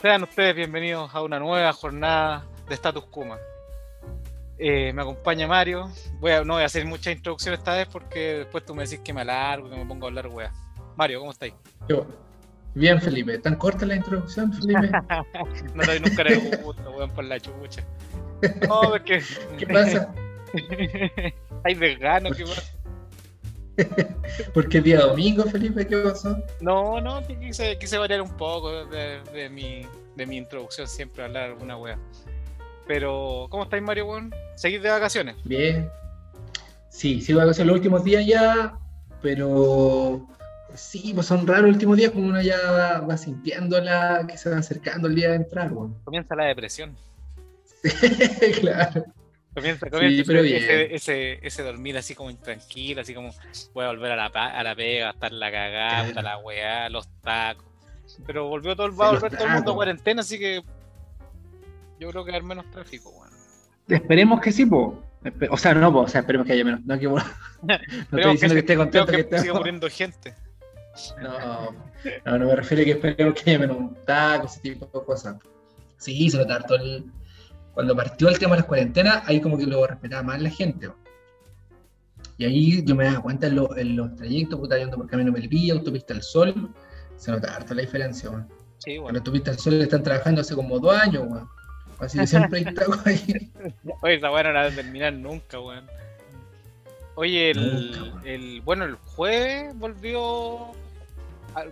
[0.00, 3.38] Sean ustedes bienvenidos a una nueva jornada de Status Kuma.
[4.58, 5.90] Eh, me acompaña Mario.
[6.20, 9.00] Voy a, no voy a hacer mucha introducción esta vez porque después tú me decís
[9.00, 10.52] que me alargo, que me pongo a hablar wea.
[10.96, 11.54] Mario, ¿cómo estáis?
[11.88, 12.06] Yo.
[12.74, 13.38] Bien, Felipe.
[13.38, 14.90] ¿Tan corta la introducción, Felipe?
[15.74, 17.82] no doy nunca le gusto, weón, por la chucha.
[18.68, 19.22] No, porque...
[19.58, 20.14] ¿Qué pasa?
[21.64, 22.75] Hay desgano, ¿qué pasa?
[24.54, 26.38] Porque día domingo, Felipe, ¿qué pasó?
[26.60, 31.50] No, no, quise, quise variar un poco de, de, mi, de mi introducción, siempre hablar
[31.50, 31.98] alguna wea.
[32.86, 34.34] Pero, ¿cómo estáis, Mario, weón?
[34.54, 35.36] ¿Seguís de vacaciones?
[35.44, 35.90] Bien.
[36.88, 38.78] Sí, sigo de vacaciones los últimos días ya,
[39.20, 40.26] pero
[40.74, 44.50] sí, pues son raros los últimos días, como uno ya va, va sintiéndola, que se
[44.50, 45.94] va acercando el día de entrar, weón.
[46.04, 46.96] Comienza la depresión.
[47.82, 47.90] Sí,
[48.60, 49.04] claro.
[49.56, 53.30] Comienza, comienza Sí, pero ese, ese, ese dormir así como intranquilo, así como
[53.72, 56.22] voy a volver a la, a la pega, a estar la cagada, Claro.
[56.28, 57.64] la weá, los tacos.
[58.26, 59.74] Pero volvió todo, el- va a volver todo el mundo a tacos.
[59.74, 60.62] cuarentena, así que
[61.98, 63.30] yo creo que va a haber menos tráfico, weón.
[63.88, 65.02] Esperemos que sí, po.
[65.50, 66.80] O sea, no, po, o sea, esperemos que haya menos.
[66.84, 67.18] No, que, no
[68.18, 69.38] estoy diciendo que, esté contento que, que esté.
[69.40, 70.34] siga muriendo gente.
[71.20, 71.72] No,
[72.24, 75.04] no, no me refiero a que esperemos que haya menos un taco, ese tipo de
[75.04, 75.36] cosas.
[75.98, 77.04] Sí, se nota harto el...
[77.76, 80.90] Cuando partió el tema de las cuarentenas, ahí como que lo respetaba más la gente.
[82.38, 85.30] Y ahí yo me daba cuenta en, lo- en los trayectos, puta, yendo por Camino
[85.30, 86.70] Melipilla, Autopista al Sol,
[87.16, 88.48] se nota harto la diferencia, weón.
[88.78, 89.18] Sí, En bueno.
[89.18, 91.48] Autopista al Sol están trabajando hace como dos años, weón.
[91.98, 93.52] Así que siempre hay tacos ahí.
[94.02, 95.84] Oye, esa weá no la va a terminar nunca, weón.
[97.14, 98.26] Oye, el, Nunca, weón.
[98.26, 100.72] el- bueno, el jueves volvió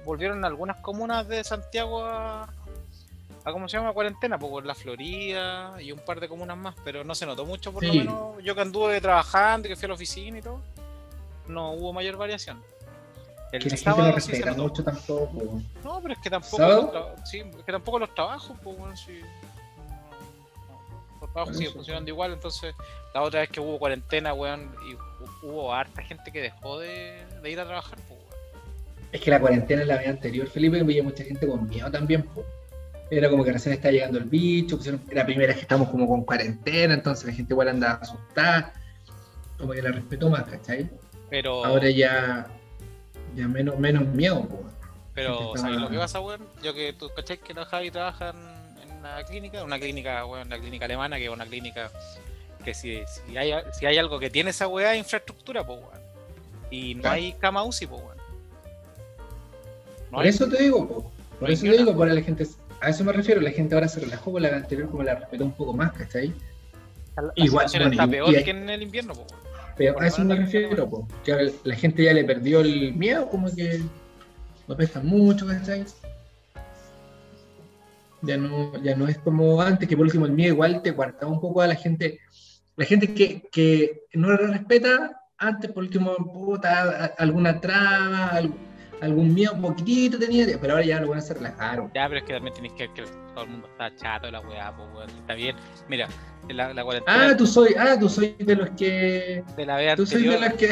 [0.05, 2.48] volvieron algunas comunas de Santiago a,
[3.45, 3.93] a ¿cómo se llama?
[3.93, 7.45] cuarentena, pues por la Florida y un par de comunas más, pero no se notó
[7.45, 8.43] mucho por lo menos.
[8.43, 10.61] Yo que anduve trabajando, que fui a la oficina y todo,
[11.49, 12.63] no hubo mayor variación.
[13.53, 15.61] El Que la sábado respeta mucho tampoco.
[15.85, 19.21] No, pero es que tampoco sí, es que tampoco los trabajos, pues bueno, sí.
[21.21, 22.75] Los trabajos siguen funcionando igual, entonces
[23.15, 27.25] la otra vez que hubo cuarentena, weón, y hu- hubo harta gente que dejó de,
[27.43, 28.35] de ir a trabajar, pues weón.
[29.13, 32.23] Es que la cuarentena en la vez anterior, Felipe, veía mucha gente con miedo también.
[32.25, 32.45] po.
[33.11, 35.89] Era como que recién está llegando el bicho, pusieron- era la primera vez que estamos
[35.91, 38.73] como con cuarentena, entonces la gente igual andaba asustada,
[39.59, 40.89] como que la respetó más, ¿cachai?
[41.31, 42.47] Pero, Ahora ya,
[43.37, 44.43] ya menos, menos miedo.
[44.48, 44.63] po.
[45.14, 46.41] pero ¿sabes lo que pasa, weón?
[46.63, 47.39] Yo que tú, ¿cachai?
[47.39, 48.31] Que la Javi trabaja
[48.83, 51.91] en, la clínica, una clínica, weón, la clínica alemana, que es una clínica
[52.64, 56.03] que si, si, hay, si hay algo que tiene esa weá, es infraestructura, pues weón.
[56.70, 57.17] Y no Claro.
[57.17, 58.17] hay cama UCI, pues weón.
[60.11, 61.13] No Por hay- eso te digo, po.
[61.39, 61.79] por eso te una.
[61.79, 62.47] digo, por la gente,
[62.84, 65.45] a eso me refiero, la gente ahora se relajó con la anterior, como la respetó
[65.45, 66.33] un poco más, ¿cachai?
[67.17, 69.27] La, Igual, situación bueno, está peor y que en el invierno, weón.
[69.77, 73.52] Pero a eso me refiero, po, que la gente ya le perdió el miedo, como
[73.52, 73.80] que
[74.68, 75.84] no pescan mucho, ¿cachai?
[78.22, 81.30] Ya no, ya no es como antes, que por último el miedo igual te guardaba
[81.30, 82.20] un poco a la gente,
[82.77, 88.55] la gente que, que no lo respeta, antes por último, puta, alguna traba, al-
[89.05, 91.91] algún miedo poquitito tenía, pero ahora ya lo van a se relajaron.
[91.95, 93.03] Ya, pero es que también tenéis que ver que
[93.35, 95.11] todo el mundo está chato la weá, pues, weón.
[95.11, 95.57] Está bien.
[95.89, 96.09] Mira,
[96.48, 99.97] la, la cuarentena Ah, tú soy, ah, tú soy de los que de la vez
[99.97, 100.69] Tú soy de los que,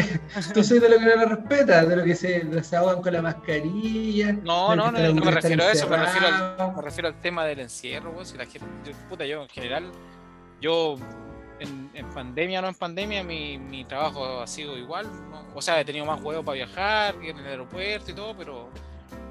[0.55, 3.13] tú soy de los que no lo respeta, de los que se, se ahogan con
[3.13, 4.33] la mascarilla.
[4.33, 7.09] No, no, los no, no están me refiero a eso, me refiero al, me refiero
[7.09, 8.27] al tema del encierro, weón.
[8.27, 9.93] Si la gente, puta, yo en general,
[10.61, 10.97] yo
[11.63, 15.07] en, en pandemia o no en pandemia, mi, mi trabajo ha sido igual.
[15.31, 15.47] ¿no?
[15.55, 18.69] O sea, he tenido más huevos para viajar, en el aeropuerto y todo, pero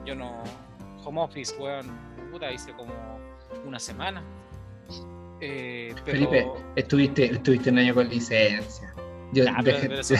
[0.05, 0.43] yo no.
[1.03, 1.87] Home office, weón,
[2.31, 2.93] puta, hice como
[3.65, 4.21] una semana.
[5.39, 8.93] Eh, pero, Felipe, estuviste, estuviste un año con licencia.
[9.33, 10.15] Yo Ya, pero- pero eso-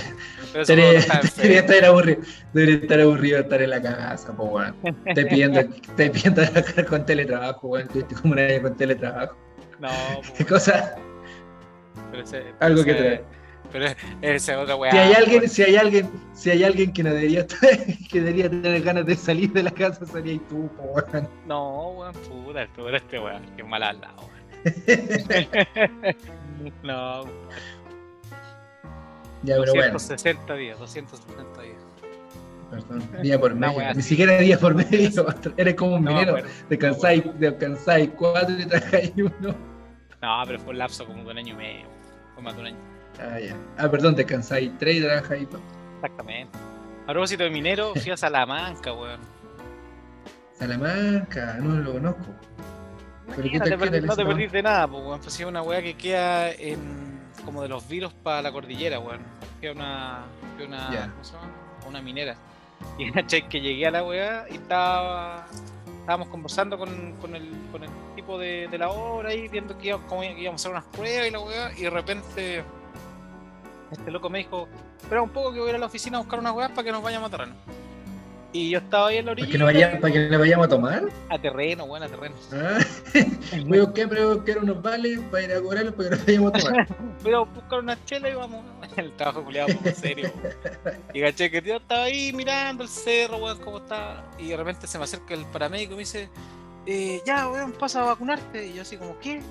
[0.52, 1.00] pero eso debería,
[1.60, 2.22] estar aburrido,
[2.54, 4.76] debería estar aburrido estar en la casa, po, weón.
[5.14, 5.62] Te pidiendo,
[5.98, 7.86] te pidiendo trabajar con teletrabajo, weón.
[7.88, 9.36] Estuviste como un año con teletrabajo.
[9.80, 9.90] No,
[10.38, 10.96] Qué cosa,
[12.12, 13.24] pero ese- pero algo que ese- trae.
[13.72, 13.86] Pero
[14.22, 14.92] esa es otra weá.
[14.92, 17.46] Si hay alguien, si hay alguien, si hay alguien que no debería
[18.12, 21.30] que debería tener ganas de salir de la casa, sería tú, weón.
[21.48, 24.30] No, weón, puta, tú eres este weón, que mal al lado.
[26.84, 27.24] No,
[29.44, 29.94] Ya, pero bueno.
[29.94, 31.76] 260 días, 260 días.
[32.70, 33.80] Perdón, día por medio.
[33.80, 34.02] Ni así.
[34.04, 35.26] siquiera día por medio.
[35.58, 36.38] Eres como un No minero.
[36.70, 39.56] Descansáis, descansáis cuatro y trabajáis uno.
[40.22, 41.88] No, pero fue un lapso como de un año y medio.
[42.34, 42.78] Fue más de un año.
[43.20, 43.56] Ah, ya.
[43.78, 45.62] Ah, perdón, descansáis tres y trabajáis dos.
[45.96, 46.58] Exactamente.
[47.08, 49.20] A propósito de minero, fui a Salamanca, weón.
[50.54, 52.34] Salamanca, no lo conozco.
[53.36, 55.20] Pero ¿qué no te, qué perdí, tal no te esa perdiste nada, pues, weón.
[55.20, 57.22] Fue así una weá que queda en.
[57.46, 59.22] como de los virus para la cordillera, weón.
[59.60, 60.26] Fui a una.
[60.56, 60.92] Fui a una.
[60.92, 61.10] Ya.
[61.12, 61.48] ¿Cómo se llama?
[61.88, 62.36] Una minera.
[62.98, 65.48] Y cachai que llegué a la weá y estaba.
[66.02, 69.88] Estábamos conversando con, con, el, con el tipo de, de la obra ahí, viendo que
[69.88, 70.06] íbamos,
[70.38, 72.64] íbamos a hacer unas pruebas y la weá, y de repente
[73.92, 74.68] este loco me dijo,
[75.00, 76.84] espera un poco que voy a ir a la oficina a buscar unas weas para
[76.84, 77.56] que nos vayamos a terreno.
[78.54, 79.48] Y yo estaba ahí en la orilla.
[79.48, 81.04] ¿Para que, no vaya, ¿Para que no vayamos a tomar?
[81.30, 82.36] A terreno, weón, a terreno.
[82.52, 82.80] Ah,
[83.66, 86.16] voy a buscar, pero voy a buscar unos vales para ir a cobrarlos para que
[86.16, 86.88] no vayamos a tomar.
[87.24, 88.66] voy a buscar una chela y vamos.
[88.98, 90.30] El trabajo culiado muy serio.
[91.14, 94.26] Y caché que yo estaba ahí mirando el cerro, weón, cómo está.
[94.38, 96.30] Y de repente se me acerca el paramédico y me dice,
[96.86, 98.68] eh, ya, weón, pasa a vacunarte.
[98.68, 99.42] Y yo así como, ¿qué?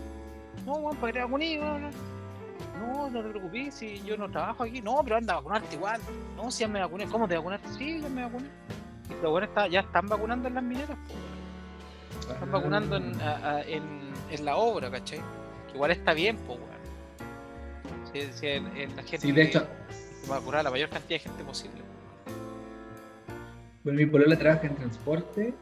[0.67, 1.91] No, weón, para que te vacuné, weón.
[2.81, 4.82] No, no te preocupes, si yo no trabajo aquí.
[4.82, 6.02] No, pero anda a vacunarte igual.
[6.37, 7.06] No, si ya me vacuné.
[7.06, 7.69] ¿Cómo te vacunaste?
[7.79, 8.49] Sí, ya me vacuné.
[9.10, 12.30] Y los weones está, ya están vacunando en las mineras, weón.
[12.32, 13.82] Están vacunando en, a- a- en,
[14.30, 15.20] en la obra, ¿cachai?
[15.68, 16.70] Que igual está bien, pues, weón.
[18.12, 19.66] Sí, sí, en, en la gente Sí, de hecho,
[20.30, 21.76] va a curar a la mayor cantidad de gente posible.
[23.84, 25.54] bueno, mi polola trabaja en transporte,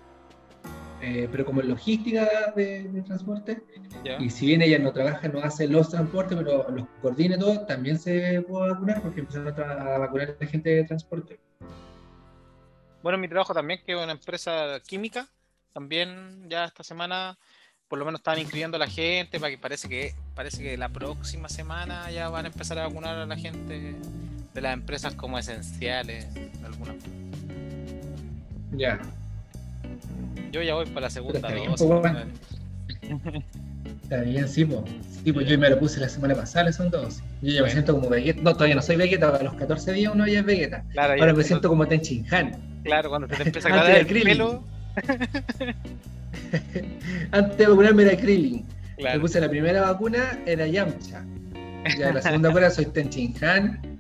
[1.02, 3.62] eh, pero como en logística de, de transporte.
[4.18, 7.66] Y si bien ella no trabaja, no hace los transportes, pero los coordina y todo,
[7.66, 11.38] también se puede vacunar porque empezaron a, a vacunar a la gente de transporte.
[13.02, 15.28] Bueno, mi trabajo también, que es una empresa química,
[15.72, 17.38] también ya esta semana
[17.88, 20.90] por lo menos estaban inscribiendo a la gente, para que parece que parece que la
[20.90, 23.94] próxima semana ya van a empezar a vacunar a la gente
[24.52, 26.26] de las empresas como esenciales,
[26.64, 26.96] algunas.
[28.72, 29.00] Ya.
[30.52, 31.86] Yo ya voy para la segunda dosis.
[34.08, 34.81] Está bien, sí, pues.
[35.22, 37.22] Sí, pues yo me lo puse la semana pasada, segunda dosis.
[37.43, 38.40] Yo ya me siento como Vegeta.
[38.43, 40.82] No, todavía no soy Vegeta, a los 14 días uno ya es Vegeta.
[40.93, 42.52] Claro, ya Ahora me siento como Tenchinhan.
[42.84, 44.64] Claro, cuando te empieza a de el pelo.
[47.32, 48.64] Antes de vacunarme era Krillin.
[48.96, 51.22] Me Claro, puse la primera vacuna, era Yamcha.
[51.99, 53.99] Ya la segunda vacuna soy Tenchinhan.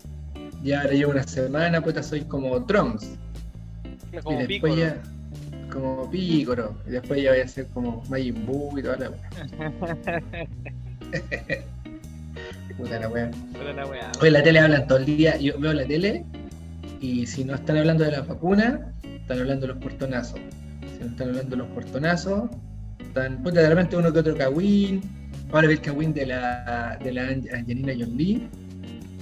[0.64, 3.10] Y ahora llevo una semana, puta, soy como Trunks.
[4.24, 4.66] como y pico.
[4.68, 4.96] después ya
[5.68, 6.74] como Picoro.
[6.86, 9.30] Y después ya voy a ser como Majin Buu y toda la wea.
[12.76, 13.30] Puta la weá.
[14.20, 15.36] Hoy en la tele hablan todo el día.
[15.38, 16.24] Yo veo la tele
[17.00, 20.40] y si no están hablando de la vacuna, están hablando de los portonazos.
[20.96, 22.50] Si no están hablando de los portonazos,
[23.00, 23.42] están.
[23.42, 25.00] Puta, de repente uno que otro Kawin.
[25.52, 28.48] Ahora vi el Kawin de la, de la Ange- Angelina Jolie.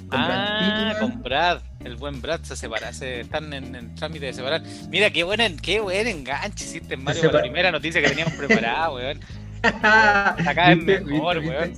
[0.08, 1.22] Brad Ah, Pitt, con.
[1.22, 1.60] Brad.
[1.84, 4.62] El buen Brad se separa, se están en, en trámite de separar.
[4.90, 8.92] Mira, qué buen, en- qué buen enganche hiciste Mario la primera noticia que teníamos preparada,
[8.92, 9.20] weón.
[9.62, 11.56] Acá es mejor, ¿Viste?
[11.56, 11.72] weón.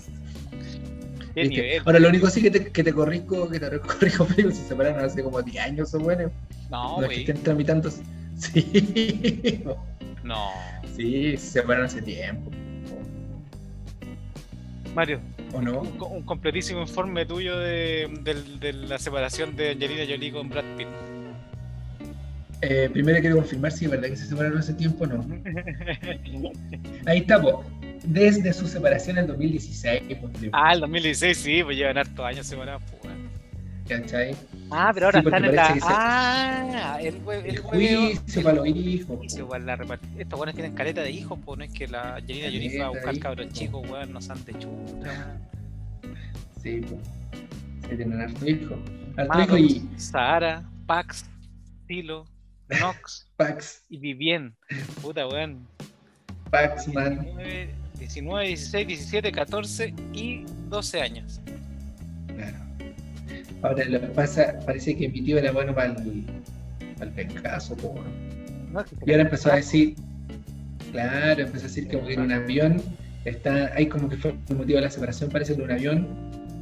[1.87, 5.05] Ahora lo único sí que te, que te corrijo, que te corrijo, pero se separaron
[5.05, 6.31] hace como 10 años o bueno.
[6.71, 7.91] No, No, es que estén tramitando.
[8.39, 9.65] Sí.
[10.23, 10.51] No.
[10.97, 12.51] Sí, se separaron hace tiempo.
[14.99, 15.21] Mario,
[15.55, 15.83] ¿O no?
[15.83, 18.11] un, co- un completísimo informe tuyo de,
[18.89, 20.89] la separación de Angelina Jolie con Brad Pitt.
[22.63, 25.25] Eh, primero quiero confirmar si es verdad que se separaron hace tiempo o no.
[27.07, 27.41] Ahí está.
[28.03, 32.83] Desde su separación en 2016, pues, ah, el 2016, sí, pues llevan hartos años separados,
[32.91, 32.98] pues.
[33.89, 34.37] ¿Cachai?
[34.71, 35.75] Ah, pero ahora Sí, están en la.
[35.75, 39.19] se- Ah, el, el El juicio para los hijos.
[39.65, 42.83] La Estos buenos tienen caleta de hijos, pues no es que la Angelina Jolie fue
[42.85, 45.37] a buscar cabros chicos, weón, no sean de chuta.
[46.63, 47.01] Sí, pues.
[47.89, 48.77] Sí, tienen harto hijo.
[49.17, 51.25] Harto hijo y Sahara, Pax,
[51.87, 52.27] Tilo,
[52.81, 54.55] Nox Pax, y Vivien.
[55.01, 55.67] Puta, weón.
[56.51, 57.21] Pax, man.
[57.21, 61.41] 19, 19, 16, 17, 14 y 12 años.
[62.35, 62.59] Claro.
[63.63, 66.25] Ahora lo que pasa, parece que mi tío era bueno para el,
[66.97, 67.77] para el pencazo.
[68.73, 69.97] No, se Y ahora empezó a decir,
[70.93, 72.83] claro, empezó a decir como que en un avión,
[73.25, 76.09] está, hay como que fue el motivo de la separación, parece que en un avión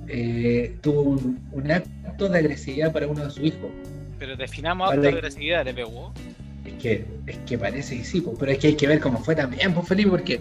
[0.09, 3.71] eh, tuvo un, un acto de agresividad para uno de sus hijos.
[4.19, 6.15] Pero definamos acto de agresividad, le pegó.
[6.65, 9.19] Es que, es que parece que sí, po, pero es que hay que ver cómo
[9.19, 10.41] fue también, pues Felipe, porque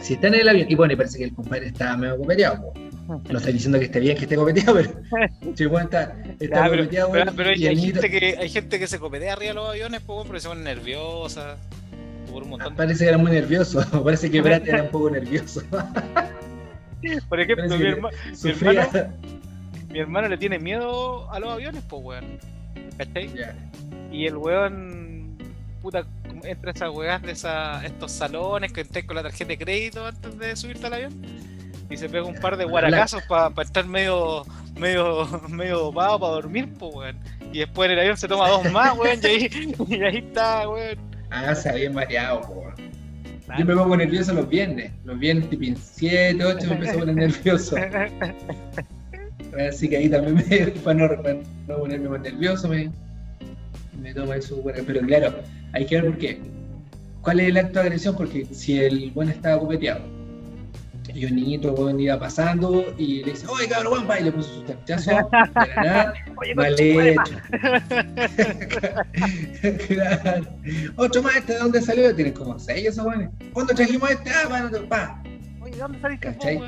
[0.00, 2.60] si está en el avión, y bueno, y parece que el compadre está medio copeteado,
[2.60, 2.83] po.
[3.30, 4.90] no estoy diciendo que esté bien que esté copeteado, pero
[5.56, 8.98] si bueno, está, Ya, pero, copeteado, pero- pero hay, gente que, hay gente que se
[8.98, 11.56] copetea arriba de los aviones, pues, porque se ponen nerviosas.
[12.32, 15.62] Por un montón parece que era muy nervioso, parece que Brad era un poco nervioso.
[17.28, 18.88] Por ejemplo, mi, que herma- Sufría.
[19.90, 22.24] mi hermano le tiene miedo a los aviones, pues, weón.
[22.96, 23.30] ¿Cachai?
[23.34, 23.54] Ya.
[24.10, 25.36] Y el weón,
[25.82, 26.06] puta,
[26.44, 30.06] entra a esas weas de esa, estos salones que entras con la tarjeta de crédito
[30.06, 31.12] antes de subirte al avión.
[31.90, 34.44] Y se pega un par de guaracazos para estar medio,
[34.76, 37.18] medio, medio dopado para dormir, pues, weón.
[37.52, 40.68] Y después en el avión se toma dos más, weón, y ahí, y ahí está,
[40.68, 40.98] weón.
[41.30, 42.64] Ah, se había mareado, po.
[43.58, 44.90] Yo me pongo nervioso los viernes.
[45.04, 47.76] Los viernes, tipo 7, 8, me empiezo a poner nervioso.
[49.68, 51.36] Así que ahí también, me, para, no, para
[51.68, 52.90] no ponerme más nervioso, me,
[54.00, 54.56] me tomo eso.
[54.56, 55.34] bueno, Pero claro,
[55.72, 56.40] hay que ver por qué.
[57.24, 58.16] ¿cuál es el acto de agresión?
[58.16, 60.04] Porque si el buen estaba copeteado,
[61.14, 64.54] y un niñito weón, iba pasando y le dice, oye cabrón, va", y le puso
[64.54, 67.38] su chachazo, de la nada, Oye, mal conchetumare, hecho.
[69.86, 70.46] Claro.
[70.96, 72.14] Otro más, ¿este de dónde salió?
[72.14, 73.30] Tienen como seis esos weones.
[73.52, 74.30] ¿Cuándo trajimos este?
[74.30, 75.22] Ah, pa, no, pa.
[75.62, 76.60] Oye, ¿de dónde saliste.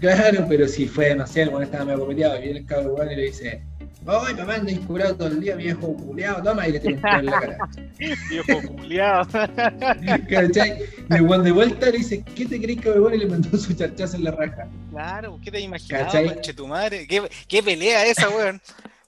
[0.00, 2.92] Claro, pero si fue, no sé, el weón estaba medio copeteado y viene el cabrón
[2.96, 3.62] weón y le dice,
[4.08, 7.40] oye papá, anda incurado todo el día, viejo culeado, toma, y le pelo en la
[7.40, 7.58] cara.
[8.30, 9.26] Viejo culiao.
[10.30, 10.78] ¿Cachai?
[11.10, 12.88] Y el weón de vuelta le dice, ¿qué te crees que?
[12.88, 14.68] Y le mandó su chachazo en la raja.
[14.90, 17.06] Claro, ¿qué te imaginabas, conche tu madre?
[17.06, 18.60] ¿Qué, qué pelea esa, weón?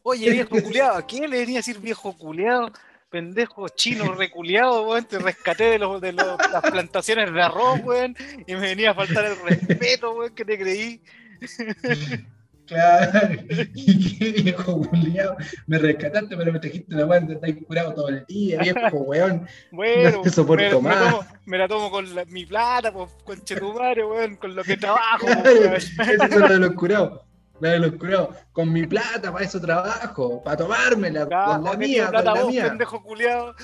[0.02, 2.70] Oye, viejo culiado, ¿a quién le venía a decir viejo culiado?
[3.10, 8.16] Pendejo chino reculeado, weón, te rescaté de, los, de los- las plantaciones de arroz, weón,
[8.46, 11.00] y me venía a faltar el respeto, weón, que te creí.
[12.70, 13.30] Claro,
[13.74, 15.36] y qué viejo culiado,
[15.66, 19.46] me rescataste, pero me trajiste una te estás curado todo el día, viejo weón.
[19.72, 21.10] Bueno, No te soporto me, me más.
[21.10, 24.76] tomo, me la tomo con la- mi plata, pues, con chetumare, weón, con lo que
[24.76, 27.22] trabajo, Claro, es la de los curados.
[27.60, 28.28] La de los curados.
[28.52, 32.34] Con mi plata, para eso trabajo, para tomármela, con la ¿por qué mía, con la
[32.34, 32.68] vos, mía.
[32.68, 33.54] pendejo culiado.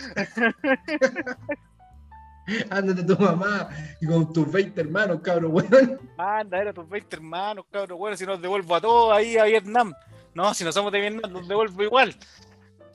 [2.70, 3.68] Ándate tu mamá
[4.00, 6.00] y con tus 20 hermanos, cabrón, weón.
[6.16, 9.94] Anda, era tus 20 hermanos, cabrón, bueno, si nos devuelvo a todos ahí a Vietnam.
[10.34, 12.14] No, si no somos de Vietnam, los devuelvo igual.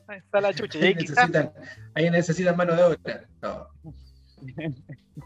[0.08, 0.77] Ahí está la chucha.
[0.79, 1.53] Y Ahí ahí necesitan,
[1.96, 3.24] ahí necesitan mano de obra.
[3.41, 3.67] No.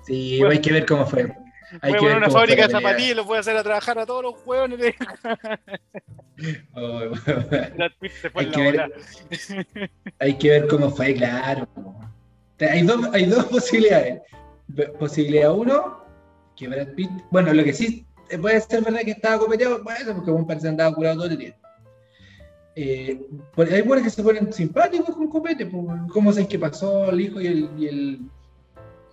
[0.05, 1.33] Sí, Bueno, hay que ver cómo fue.
[1.81, 3.63] Hay que poner ver una cómo fábrica de zapatillas y los voy a hacer a
[3.63, 4.35] trabajar a todos los.
[6.73, 6.99] Oh,
[8.01, 8.91] Pitt se fue Hay que ver-.
[10.19, 11.65] Hay que ver cómo fue, claro.
[12.59, 14.21] Hay dos, hay dos posibilidades.
[14.99, 16.03] Posibilidad uno,
[16.55, 17.11] que Brad Pitt.
[17.31, 20.69] Bueno, lo que sí eh, puede ser verdad que estaba copeteado, ser porque un parece
[20.69, 21.55] andaba curado todo el día.
[22.75, 23.25] Eh,
[23.71, 25.69] hay buenos que se ponen simpáticos con copete.
[26.11, 28.19] ¿Cómo sabes qué pasó el hijo y el, y el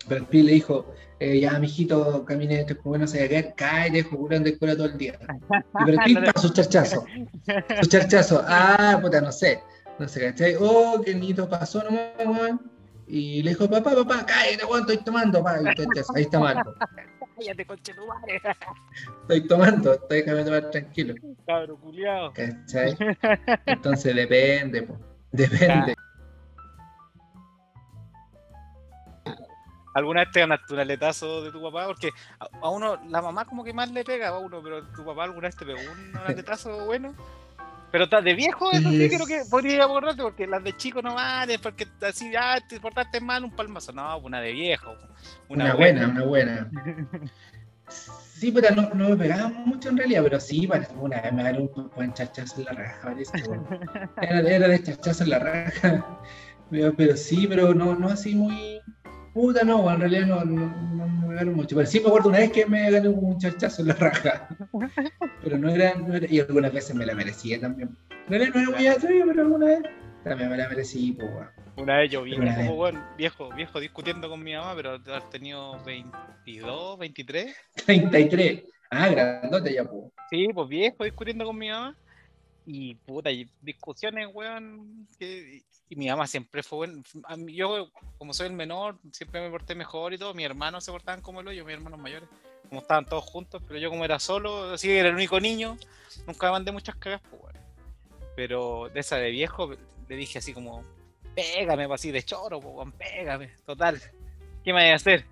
[0.09, 0.87] Brad Pitt le dijo,
[1.21, 4.77] eh, ya mijito, camine, este bueno se va a caer, cae, dejo curando de cura
[4.77, 5.19] todo el día.
[5.81, 7.05] Y Brad Pitt pa, su charchazo.
[7.81, 8.43] Su charchazo.
[8.47, 9.61] Ah, puta, no sé.
[9.99, 10.57] No sé, ¿cachai?
[10.59, 12.72] Oh, qué niñito pasó nomás, weón.
[13.15, 15.61] Y le dijo, papá, papá, cállate, weón, estoy tomando, pa.
[15.61, 16.75] Y charchazo, ahí está Marco.
[17.37, 18.41] Cállate, conche tu madre.
[19.21, 21.15] Estoy tomando, estoy déjame tomar tranquilo.
[21.47, 22.33] Cabro culiado.
[22.33, 22.97] ¿Cachai?
[23.67, 24.99] Entonces depende, po.
[25.31, 25.95] Depende.
[29.95, 31.85] ¿Alguna vez te ganaste un aletazo de tu papá?
[31.89, 32.09] Porque
[32.41, 35.25] a, a uno, la mamá como que más le pega a uno, pero tu papá
[35.25, 37.15] alguna vez te pegó un aletazo bueno.
[37.93, 41.59] Pero de viejo, eso sí creo que podría acordarte, porque las de chico no vale,
[41.59, 43.93] porque así, ah, te portaste mal, un palmazo.
[43.93, 44.97] No, una de viejo.
[45.51, 46.71] Una buena, una buena.
[47.89, 51.61] Sí, pero no, no me pegaban mucho en realidad, pero sí, una vez me ganó
[51.61, 53.43] un buen chachazo en la raja, parece.
[53.47, 53.67] weón.
[54.23, 56.07] Era, era de chachazo en la raja.
[56.71, 58.81] Pero, pero sí, pero no, no así muy.
[59.35, 61.75] Puta, no, en realidad no, no, no me mucho.
[61.77, 64.49] Pero sí me acuerdo una vez que me gané un chachazo en la raja.
[65.43, 67.97] Pero no era, no era- y algunas veces me la merecía también.
[68.29, 69.81] No era, no era muy atrevido, pero alguna vez
[70.25, 71.49] también me la merecí, pues, weón.
[71.77, 72.67] Una vez yo vi Una vez.
[72.67, 77.55] como bueno, viejo, viejo discutiendo con mi mamá, pero haber tenido 22, 23.
[77.87, 78.65] 33.
[78.91, 80.03] Ah, grandote ya, pues.
[80.31, 81.97] Sí, pues viejo discutiendo con mi mamá.
[82.67, 85.09] Y puta, y discusiones, weón.
[85.19, 85.63] que-
[85.93, 86.89] y mi mamá siempre fue
[87.49, 90.33] Yo, como soy el menor, siempre me porté mejor y todo.
[90.33, 92.31] Mis hermanos se portaban como el hoyo, mis hermanos mayores.
[92.67, 95.77] Como estaban todos juntos, pero yo, como era solo, así que era el único niño,
[96.27, 97.57] nunca me mandé muchas cagas, pues, weón.
[98.35, 99.77] Pero de esa de viejo,
[100.09, 100.83] le dije así como,
[101.35, 104.01] pégame, así de choro, pues, pégame, total.
[104.65, 105.27] ¿Qué me voy a hacer?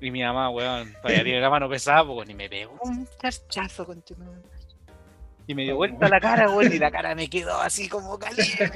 [0.00, 3.84] Y mi mamá, weón, todavía tiene la mano pesada, pues, ni me pegó un charchazo,
[3.84, 4.40] conchetumare.
[5.46, 8.70] Y me dio vuelta la cara, weón, y la cara me quedó así como caliente,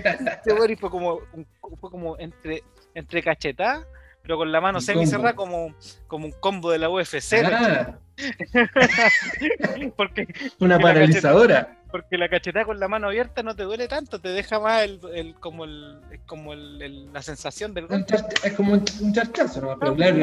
[0.53, 1.47] weón, y fue como, un-
[1.81, 2.63] fue como entre,
[2.95, 3.87] entre cachetada,
[4.23, 5.55] pero con la mano Un semi cerrada combo.
[5.69, 5.75] como,
[6.09, 7.99] como un combo de la UFC, Ah,
[9.97, 10.27] porque,
[10.61, 11.77] una la paralizadora.
[11.91, 15.01] porque la cachetada con la mano abierta no te duele tanto, te deja más el,
[15.15, 18.17] el- como, el, como el- el- la sensación del golpe.
[18.43, 19.79] es como un, charchazo, ¿no?
[19.79, 20.17] Pero claro,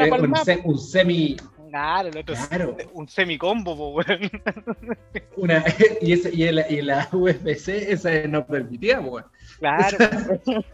[0.64, 1.36] un semi.
[1.74, 4.30] Claro, el otro es un semicombo, po, weón.
[5.36, 5.64] Una,
[6.00, 9.24] y, esa, y, la, y la UFC, esa no permitía, pues.
[9.58, 9.98] Claro,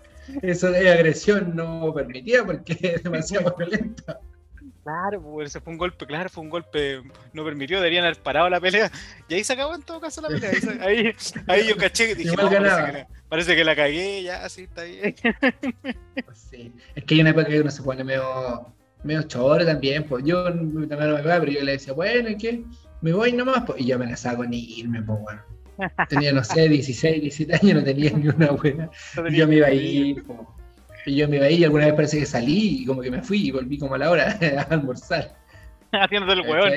[0.42, 4.20] Eso de agresión no permitía porque es demasiado violenta.
[4.84, 7.00] Claro, pues ese fue un golpe, claro, fue un golpe
[7.32, 8.92] no permitió, deberían haber parado la pelea.
[9.26, 10.50] Y ahí se acabó en todo caso la pelea.
[10.82, 11.14] Ahí,
[11.46, 14.64] ahí, yo caché y dije, no, parece, que la, parece que la cagué, ya, sí,
[14.64, 15.14] está bien.
[16.34, 16.74] Sí.
[16.94, 20.04] Es que hay una época que uno se pone medio, medio choro también.
[20.04, 20.86] Pues yo también no me
[21.22, 22.62] pegaba, pero yo le decía, bueno, ¿y qué?
[23.00, 23.80] Me voy nomás, pues.
[23.80, 25.42] Y yo amenazaba con irme, pues, bueno.
[26.08, 28.90] Tenía, no sé, 16, 17 años, no tenía ni una buena.
[29.16, 30.38] No Y yo me iba a ir, pues.
[31.06, 33.22] Y yo me iba ahí y alguna vez parece que salí y como que me
[33.22, 35.34] fui y volví como a la hora a almorzar.
[35.92, 36.72] Haciéndote el huevón.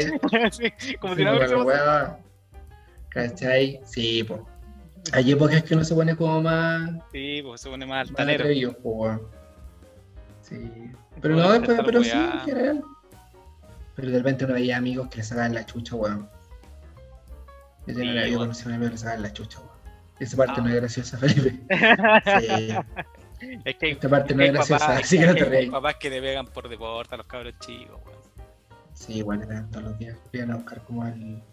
[0.51, 2.19] Sí, como si no hueá.
[3.09, 3.81] ¿Cachai?
[3.85, 4.39] Sí, pues.
[5.11, 8.43] Hay épocas que uno se pone como más, Sí, pues se pone más más altanero.
[8.45, 9.21] atrevido, po, weón.
[10.53, 10.91] Sí.
[11.21, 12.83] Pero no, después, pero sí, en general.
[13.95, 16.29] Pero de repente uno veía amigos que le sacaban la chucha, weón.
[17.85, 19.71] Yo tenía Sí, un amigo conocí a un amigo que le sacaban la chucha, weón.
[20.19, 20.61] Esa parte Ah.
[20.63, 21.59] no es graciosa, Felipe.
[22.39, 22.75] Sí.
[23.65, 25.43] Es que hay, Esta parte es no que es graciosa, papás, así que no te
[25.43, 25.69] reís.
[25.69, 28.19] papás que te pegan por deporte a los cabros chicos, weón.
[28.93, 30.15] Sí, bueno, eran todos los días.
[30.31, 31.43] Iban a buscar como al.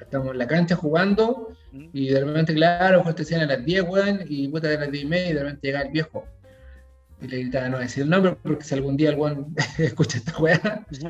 [0.00, 1.84] Estamos en la cancha jugando ¿Mm?
[1.92, 4.90] y de repente, claro, pues te decían a las 10, weón, y puta de las
[4.90, 6.24] 10 y media y de repente llegaba el viejo.
[7.22, 10.36] Y le gritaba, no decir el nombre porque si algún día el weón escucha esta
[10.38, 11.00] weá, pues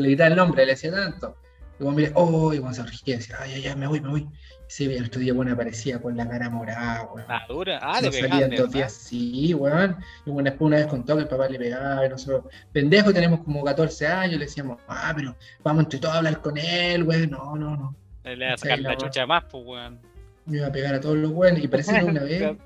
[0.00, 1.36] le gritaba el nombre, le decía tanto.
[1.80, 4.08] Y weón mira, oh, y weón se y decía, ay, ay, ay, me voy, me
[4.08, 4.20] voy.
[4.20, 4.28] Y
[4.68, 7.26] sí, el otro día, weón, aparecía con la cara morada, weón.
[7.28, 7.80] Ah, dura.
[7.82, 9.96] Ah, no le de dos días, sí, weón.
[10.24, 13.40] Y bueno, después una vez contó que el papá le pegaba y nosotros, pendejo, tenemos
[13.40, 15.34] como 14 años, le decíamos, ah, pero
[15.64, 17.30] vamos entre todos a hablar con él, weón.
[17.30, 17.96] No, no, no.
[18.22, 19.98] Le va a sacar la la chucha más, pues, weón.
[20.46, 21.64] Me iba a pegar a todos los weones.
[21.64, 22.56] Y parece que una vez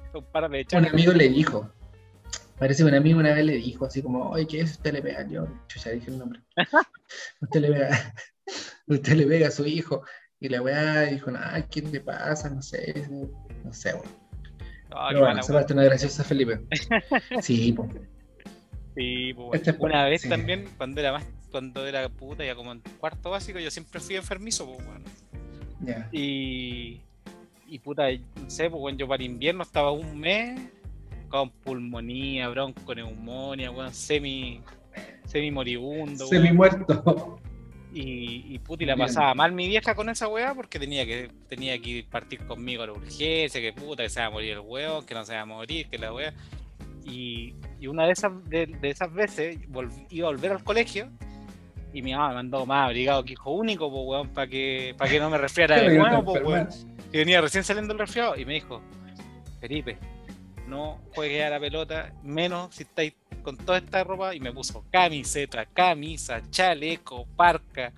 [0.72, 1.70] Un amigo le dijo,
[2.58, 4.72] parece que un amigo una vez le dijo, así como, oye, ¿qué es?
[4.72, 5.26] Usted le pega.
[5.28, 6.40] Yo, chucha, dije el nombre.
[7.40, 8.14] usted le pega,
[8.86, 10.02] usted le pega a su hijo.
[10.38, 12.50] Y la weá dijo, ah, ¿qué te pasa?
[12.50, 13.08] No sé,
[13.64, 14.26] no sé, weón.
[14.90, 16.60] Ah, Pero bueno, esa parte es graciosa, Felipe.
[17.40, 17.90] Sí, pues.
[18.94, 20.28] Sí, pues, Una vez sí.
[20.28, 24.16] también, cuando era más, cuando era puta, ya como en cuarto básico, yo siempre fui
[24.16, 25.04] enfermizo, pues, weón.
[25.80, 26.08] Ya.
[26.12, 27.02] Y,
[27.66, 30.58] y puta, no sé, pues, weón, yo para invierno estaba un mes
[31.28, 34.60] con pulmonía, bronconeumonía, weón, semi,
[35.26, 37.40] semi moribundo, Semi muerto.
[37.92, 39.06] Y, y puta, y la Bien.
[39.06, 42.82] pasaba mal mi vieja con esa weá porque tenía que, tenía que ir partir conmigo
[42.82, 45.34] a la urgencia, que puta, que se va a morir el huevo, que no se
[45.34, 46.34] va a morir, que la weá.
[47.04, 49.58] Y, y una de esas, de, de esas veces
[50.10, 51.08] iba a volver al colegio
[51.96, 55.10] y mi mamá me mandó más abrigado que hijo único, pues weón, para que, para
[55.10, 56.68] que no me resfriara de nuevo, weón.
[57.10, 58.82] Que venía recién saliendo el resfriado y me dijo,
[59.60, 59.96] Felipe,
[60.66, 64.84] no juegues a la pelota, menos si estáis con toda esta ropa y me puso
[64.90, 67.92] camiseta, camisa, chaleco, parca,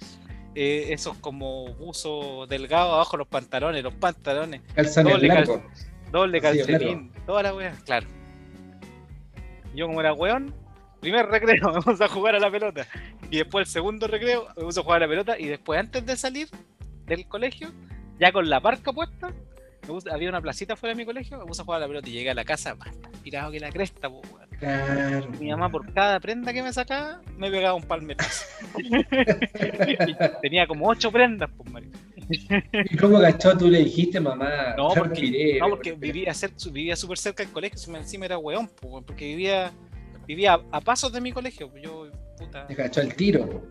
[0.54, 5.60] eh, esos como buzos delgados abajo los pantalones, los pantalones, Calzones Doble blancos.
[6.10, 8.06] doble Sí, calcetín, toda la wea, claro.
[9.74, 10.54] Yo como era weón,
[11.00, 12.86] primer recreo me puse a jugar a la pelota
[13.30, 16.04] y después el segundo recreo me puse a jugar a la pelota y después antes
[16.04, 16.48] de salir
[17.06, 17.72] del colegio,
[18.18, 19.32] ya con la parca puesta,
[20.04, 22.08] me había una placita fuera de mi colegio, me puse a jugar a la pelota
[22.08, 22.88] y llegué a la casa más
[23.22, 24.48] tirado que la cresta, po, weón.
[24.58, 25.28] Claro.
[25.38, 28.44] Mi mamá por cada prenda que me sacaba me pegaba un palmetazo.
[30.42, 31.98] Tenía como ocho prendas, pues, marico.
[32.90, 34.74] ¿Y cómo cachó tú le dijiste, mamá?
[34.76, 38.92] No, porque, no, porque vivía súper cerca del colegio, si me- encima era weón, pues,
[38.92, 39.72] weón, porque vivía,
[40.26, 41.70] vivía a, a pasos de mi colegio.
[41.70, 43.62] pues, Yo, puta, Te cachó el tiro.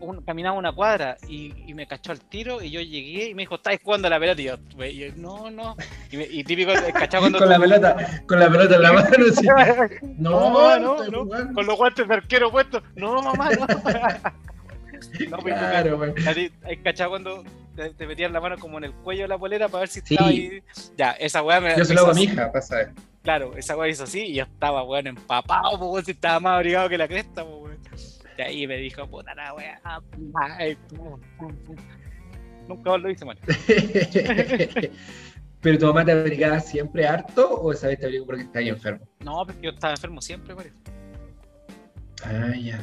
[0.00, 3.42] Un- caminaba una cuadra y, y me cachó al tiro y yo llegué y me
[3.42, 4.40] dijo, ¿estáis jugando a la pelota?
[4.40, 5.76] Y yo, y yo, no, no.
[6.10, 7.20] Y, me- y típico, ¿cachai?
[7.20, 9.46] Cuando Con la pelota, con la pelota en la mano, así.
[10.18, 12.82] No, No, mamá, no, con los guantes de arquero puestos.
[12.96, 13.66] No, mamá, no.
[15.30, 16.12] no, pues, Claro, güey.
[16.64, 17.44] ¿Hay cachado cuando
[17.76, 20.00] te, te metían la mano como en el cuello de la polera para ver si
[20.00, 20.14] Sí.
[20.14, 20.62] estaba ahí?
[20.96, 22.82] Ya, esa weá me Yo se me lo hago a mi hija, pasa.
[22.82, 22.88] eh.
[23.22, 26.88] Claro, esa weá hizo así y yo estaba, weón, empapado, weón, si estaba más abrigado
[26.88, 27.78] que la cresta, weón.
[28.38, 29.80] Y ahí me dijo, puta la weá.
[30.58, 31.76] ay, pum, pum, pum.
[32.68, 33.36] Nunca más lo hice, man.
[35.60, 39.08] ¿Pero tu mamá te abrigaba siempre harto o esa vez te abrigó porque estabas enfermo?
[39.20, 40.76] No, porque yo estaba enfermo siempre, parece.
[42.24, 42.82] Ah, ya.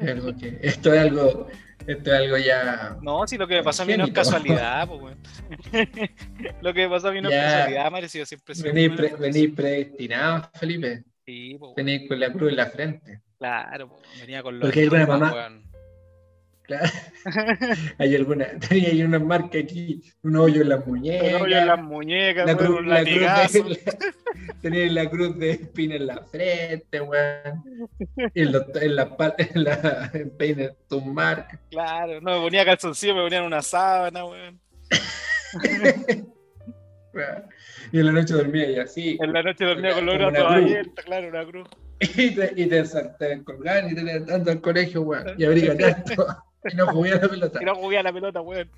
[0.00, 1.46] Es algo que- esto es algo,
[1.86, 2.96] esto es algo ya.
[3.00, 5.16] No, si lo que me pasó a mí no es casualidad, pues,
[6.62, 8.96] lo que me pasó a mí no es casualidad, madre, si yo siempre sido Venís,
[8.96, 11.04] pre- predestinado, Felipe.
[11.24, 11.74] Sí, pues, weón.
[11.76, 13.20] Venís con la cruz en la frente.
[13.42, 15.62] Claro, venía con los Porque hay alguna estigmas, mamá- weón.
[16.62, 16.90] Claro.
[17.98, 21.34] Hay alguna, tenía ahí una marca aquí, un hoyo en las muñecas.
[21.34, 23.96] Un hoyo en las muñecas, la cruz, la cruz de,
[24.62, 27.64] tenía la cruz de espina en la frente, weón.
[28.32, 31.58] Y en, los- en la parte, en la en peine, tus marcas.
[31.72, 34.60] Claro, no me ponía calzoncillo, me ponían una sábana, weón.
[37.92, 39.18] Y en la noche dormía y así.
[39.20, 41.68] En la noche dormía con los brazos abiertos, claro, una cruz.
[42.16, 42.82] Y te, y te,
[43.18, 45.34] te colgaban y te levantaban tanto al colegio, weón.
[45.38, 46.26] Y abriga tanto.
[46.72, 47.58] Y no jugué a la pelota.
[47.60, 48.70] Y no jugué a la pelota, weón.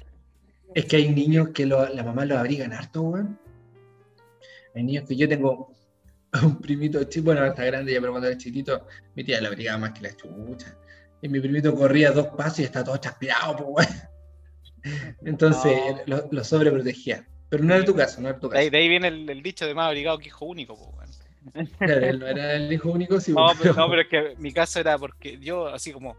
[0.74, 3.38] Es que hay niños que lo, la mamá los abrigan harto, weón.
[4.74, 5.70] Hay niños que yo tengo
[6.42, 9.78] un primito chico, bueno, está grande ya, pero cuando era chiquitito, mi tía lo abrigaba
[9.78, 10.76] más que la chucha.
[11.22, 14.00] Y mi primito corría dos pasos y está todo transpirado, pues, weón.
[15.24, 16.16] Entonces, No.
[16.16, 17.26] lo, lo sobreprotegía.
[17.48, 18.72] Pero no era tu caso, no era tu De ahí, caso.
[18.72, 21.03] de ahí viene el, el dicho de más abrigado que hijo único, weón.
[21.78, 24.52] Claro, él no era el hijo único, sí, No, pero- no, pero es que mi
[24.52, 26.16] caso era porque yo, así como,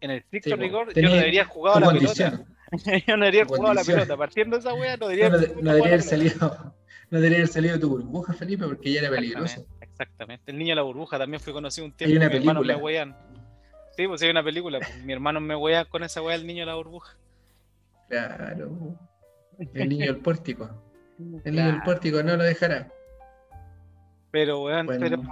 [0.00, 2.30] en el estricto Sí, rigor, yo no debería haber jugado a la condición.
[2.70, 3.04] pelota.
[3.06, 4.16] yo no debería haber jugado a la pelota.
[4.16, 6.74] Partiendo de esa wea, no debería No, no debería haber salido,
[7.10, 9.44] no debería haber salido de tu burbuja, Felipe, porque ya era peligroso.
[9.60, 10.50] Exactamente, exactamente.
[10.52, 12.10] El niño de la burbuja también fui conocido un tiempo.
[12.12, 12.76] Hay una hermanos película.
[12.76, 13.16] me wean.
[13.96, 14.78] Sí, pues hay una película.
[14.78, 17.16] pues, mi hermano me wean con esa wea del niño de la burbuja.
[18.08, 18.96] Claro.
[19.74, 20.70] El niño del pórtico.
[21.44, 22.88] El niño del pórtico no lo dejará.
[24.30, 25.00] Pero, weón, Bueno.
[25.08, 25.22] pero.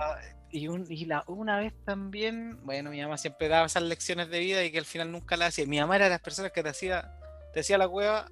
[0.51, 4.39] Y, un- y la, una vez también, bueno, mi mamá siempre daba esas lecciones de
[4.39, 5.67] vida y que al final nunca las hacía.
[5.67, 7.13] Mi mamá era de las personas que te hacía,
[7.53, 8.31] te hacía la cueva,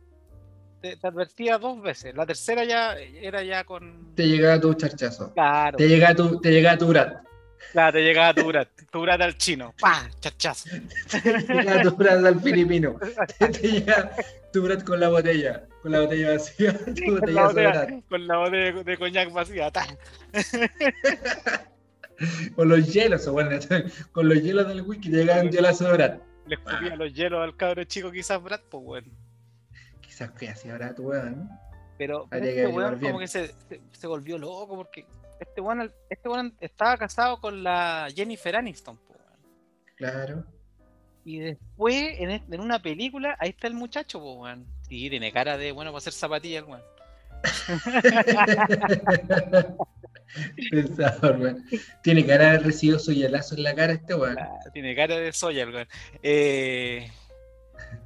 [0.81, 2.15] te, te advertía dos veces.
[2.15, 4.15] La tercera ya era ya con.
[4.15, 5.35] Te llegaba tu charchazo.
[5.35, 7.23] Claro, Te llegaba tu, te llegaba tu brat.
[7.73, 9.75] Claro, te llegaba tu brat, tu brat al chino.
[9.81, 10.09] ¡Pah!
[10.21, 10.69] Chachazo.
[11.11, 11.21] Te
[11.55, 12.97] llegaba tu brat al filipino.
[13.39, 14.13] Te llega
[14.53, 15.67] tu brat con la botella.
[15.83, 16.73] Con la botella vacía.
[16.79, 17.91] Tu Con la botella, brat.
[18.09, 19.71] con la botella de, de coñac vacía.
[19.71, 19.87] ¡ta!
[22.55, 23.51] Con los hielos, o bueno,
[24.13, 26.21] con los hielos del wiki te llegaba un hielazo de brat.
[26.47, 29.09] Le escupía los hielos al cabro chico, quizás Brad, pues bueno.
[30.01, 31.49] Quizás que así ahora tu weón.
[31.99, 35.07] Pero, pero este weón como que se, se, se volvió loco porque
[35.41, 36.29] este weón, este
[36.65, 39.15] estaba casado con la Jennifer Aniston, po.
[39.97, 40.45] Claro.
[41.25, 44.65] Y después, en, est- en una película, ahí está el muchacho, po, weón.
[44.89, 46.83] Sí, tiene cara de bueno para hacer zapatillas, weón.
[50.71, 51.65] Pensador, weón.
[52.03, 54.39] Tiene cara de recibido su hielazo en la cara este weón.
[54.39, 55.89] Ah, Tiene cara de soya, weón.
[56.23, 57.11] Eh,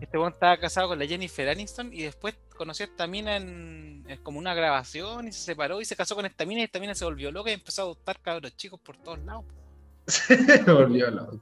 [0.00, 4.04] este weón estaba casado con la Jennifer Aniston y después conoció a esta mina en,
[4.06, 6.80] en como una grabación y se separó y se casó con esta mina y esta
[6.80, 9.44] mina se volvió loca y empezó a adoptar cabros chicos por todos lados.
[10.06, 11.40] Se volvió loco.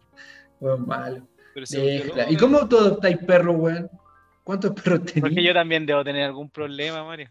[0.60, 1.26] Weón malo.
[1.54, 2.30] Pero se volvió loca.
[2.30, 3.90] ¿Y cómo tú adoptáis perros, weón?
[4.44, 5.44] ¿Cuántos perros Porque tenías?
[5.44, 7.30] yo también debo tener algún problema, Mario.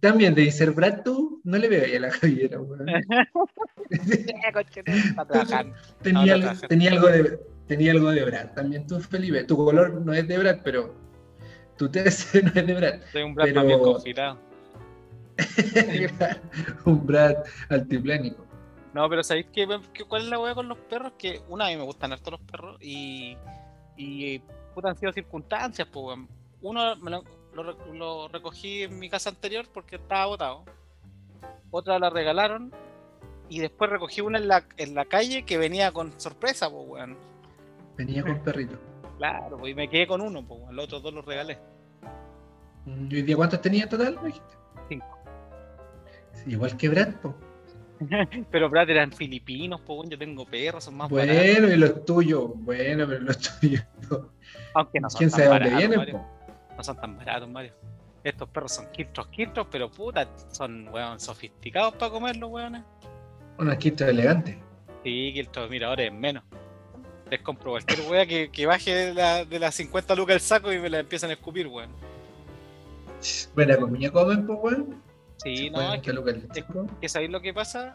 [0.00, 2.86] También de ser Brad, tú no le veo ahí a la Javiera, weón.
[3.88, 6.66] Tenía, No, no algo, trabaja.
[6.68, 8.52] tenía, algo de, tenía algo de Brad.
[8.54, 9.44] También tú, Felipe.
[9.44, 10.94] Tu color no es de Brad, pero
[11.76, 13.00] tu TC no es de Brad.
[13.12, 14.38] Soy un Brad Pero- más bien confitado.
[16.84, 17.36] Un Brad
[17.68, 18.46] altiplánico.
[18.94, 19.66] No, pero ¿sabéis qué,
[20.06, 21.12] cuál es la weá con los perros?
[21.18, 23.36] Que una, a mí me gustan harto los perros y,
[23.96, 24.38] y
[24.74, 26.28] puta, han sido circunstancias, pues, weón.
[26.60, 30.64] Uno me lo, lo re- lo recogí en mi casa anterior porque estaba botado.
[31.70, 32.72] Otra la regalaron
[33.48, 37.16] y después recogí una en la, en la calle que venía con sorpresa, pues, weón.
[37.96, 38.76] Venía con perrito.
[39.18, 40.76] Claro, pues, y me quedé con uno, pues, weón.
[40.76, 41.58] Los otros dos los regalé.
[42.86, 44.18] ¿Y hoy día cuántos tenía en total?
[44.20, 44.54] me dijiste?
[44.88, 45.18] Cinco.
[46.32, 47.34] Sí, igual que Brad, po.
[48.50, 50.08] Pero, Brad, eran filipinos, pues.
[50.08, 51.36] Yo tengo perros, son más baratos.
[51.36, 53.84] Bueno, y los tuyos, bueno, pero los tuyos.
[54.10, 54.30] no.
[54.74, 55.98] Aunque no son ¿Quién tan sabe dónde baratos, vienen?
[55.98, 56.14] Mario.
[56.14, 56.41] po?
[56.82, 57.72] No son tan baratos, Mario.
[58.24, 62.84] Estos perros son quiltros, quiltros, pero puta, son, weón, sofisticados para comerlos, weón.
[63.56, 64.56] Unos quintos elegantes.
[65.04, 66.42] Sí, quiltros, mira, ahora es menos.
[67.30, 70.72] Les compro cualquier weá que, que baje de, la, de las 50 lucas el saco
[70.72, 71.90] y me la empiezan a escupir, weón.
[73.54, 75.02] Buena comida comen, pues, weón.
[75.36, 76.64] Sí, no, Bueno, es que,
[77.00, 77.94] que ¿sabéis lo que pasa?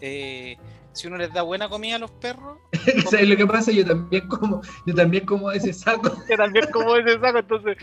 [0.00, 0.56] Eh,
[0.92, 2.58] si uno les da buena comida a los perros,
[3.10, 3.72] ¿Sabes lo que pasa?
[3.72, 6.12] Yo también como, yo también como ese saco.
[6.28, 7.76] que también como ese saco, entonces,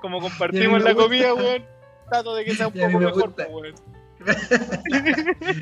[0.00, 1.64] como compartimos la comida, weón,
[2.08, 3.46] trato de que sea un poco me mejor, gusta.
[3.50, 3.74] pues, weón.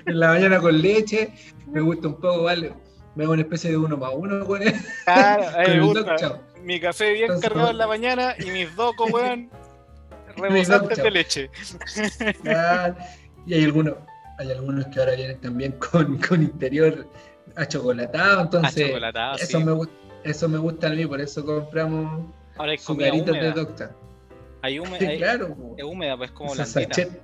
[0.07, 1.33] En la mañana con leche.
[1.67, 2.73] Me gusta un poco, vale.
[3.15, 4.75] Me hago una especie de uno más uno él.
[5.05, 6.17] Claro, me gusta.
[6.29, 9.51] Doc mi café bien Entonces, cargado en la mañana y mis docos, weón,
[10.37, 11.51] rebosantes de leche.
[12.47, 12.95] Ah,
[13.47, 13.95] y hay algunos,
[14.39, 17.07] hay algunos que ahora vienen también con, con interior
[17.57, 19.65] achocolatado, entonces Achocolatado, eso, sí.
[19.65, 19.81] me,
[20.25, 22.27] eso me gusta a mí, por eso compramos
[22.79, 23.91] sucaritas de húmeda.
[24.63, 25.75] Hay húmeda, claro, po.
[25.77, 27.21] es húmeda, pues como sachet-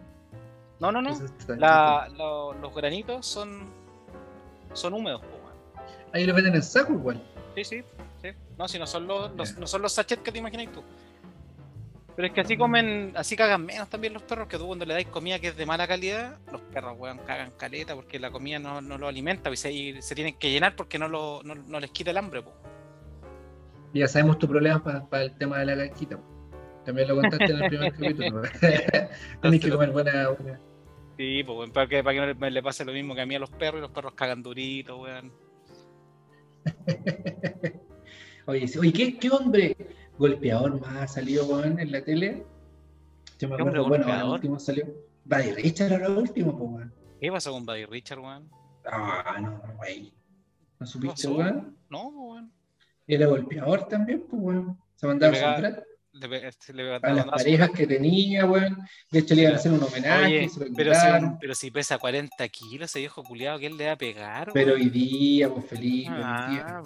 [0.80, 1.10] No, no, no.
[1.56, 3.68] La- lo- los granitos son
[4.72, 5.84] son húmedos, weón.
[6.12, 7.22] Ahí lo venden en saco igual.
[7.54, 7.82] Sí, sí,
[8.22, 8.28] sí.
[8.58, 10.82] No, si no son los, los- no son los sachets que te imaginas tú.
[12.16, 14.94] Pero es que así comen, así cagan menos también los perros, que tú cuando le
[14.94, 18.60] dais comida que es de mala calidad, los perros, weón, cagan caleta porque la comida
[18.60, 21.56] no, no lo alimenta y se, y se tienen que llenar porque no, lo, no,
[21.56, 22.52] no les quita el hambre, po.
[23.92, 26.16] Ya sabemos tu problema para el tema de la casquita.
[26.16, 26.22] po.
[26.84, 28.42] También lo contaste en el primer capítulo.
[29.42, 30.60] Tenés que comer buena, buena-
[31.16, 33.20] Sí, pues, weón, para que, para que no le, me le pase lo mismo que
[33.20, 35.32] a mí a los perros y los perros cagan duritos, weón.
[38.46, 39.76] Oye, sí, oye, ¿qué, qué hombre
[40.18, 42.44] golpeador más ha salido weón, en la tele?
[43.38, 44.34] Yo me ¿Qué hombre acuerdo, bueno, golpeador?
[44.34, 44.86] último salió.
[45.24, 46.94] Buddy Richard ahora último, pues, weón.
[47.20, 48.50] ¿Qué pasó con Buddy Richard, weón?
[48.84, 50.12] Ah, no, güey.
[50.78, 51.76] ¿No supiste, weón?
[51.88, 52.52] No, pues, weón.
[53.06, 54.78] Era golpeador también, pues, weón.
[54.96, 55.82] Se mandaba trato.
[56.14, 58.78] Le, este, le A las parejas que tenía, weón.
[59.10, 62.90] De hecho, le iban a hacer un homenaje, Oye, pero si, pero pesa 40 kilos
[62.90, 64.50] ese viejo culiado, ¿quién le va a pegar?
[64.52, 66.82] Pero hoy día, pues feliz, hoy, día, Ah,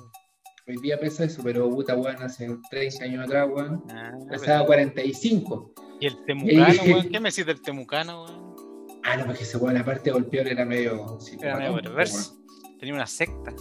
[0.67, 5.75] hoy día pesa eso, pero puta, weón, hace 30 años atrás, weón, ah, pesaba 45.
[6.01, 7.09] Y el temucano, Y- weón.
[7.09, 8.49] ¿Qué me decís del temucano, weón?
[9.05, 11.19] Ah, no, porque ese weón, aparte de golpear, era medio.
[11.41, 12.39] Era medio perverso.
[12.79, 13.53] Tenía una secta.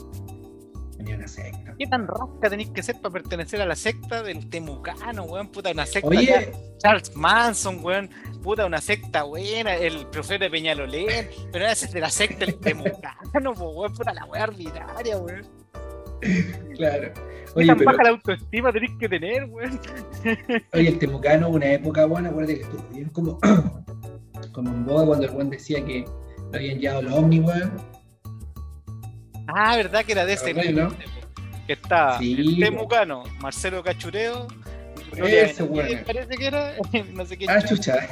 [1.07, 1.19] Weón.
[1.19, 1.75] Una secta.
[1.77, 5.47] ¿Qué tan rasca tenéis que ser para pertenecer a la secta del temucano, weón?
[5.49, 6.07] Puta, una secta.
[6.07, 8.09] Oye, ya- Charles Manson, weón.
[8.43, 9.75] Puta, una secta buena.
[9.75, 11.29] El profeta de Peñalolén.
[11.51, 13.93] Pero ese es de la secta del temucano, weón.
[13.93, 15.45] Puta, la weá ordinaria, weón.
[16.75, 17.11] claro.
[17.13, 19.79] ¿Qué Oye, tan pero baja la autoestima tenéis que tener, weón?
[20.73, 23.39] Oye, el Temucano, una época buena, acuérdate que estuvo bien como,
[24.51, 26.05] como en boga cuando el buen decía que
[26.51, 27.71] lo habían llevado los ovnis, weón.
[29.47, 30.53] Ah, ¿verdad que era de ese?
[30.53, 30.93] ¿Te acordás,
[31.65, 34.47] Que está Sí, el temucano, Marcelo Cachureo.
[35.15, 36.03] Ese weón.
[36.05, 36.73] Parece que era.
[37.13, 37.45] no sé qué.
[37.49, 38.07] Ah, chucha.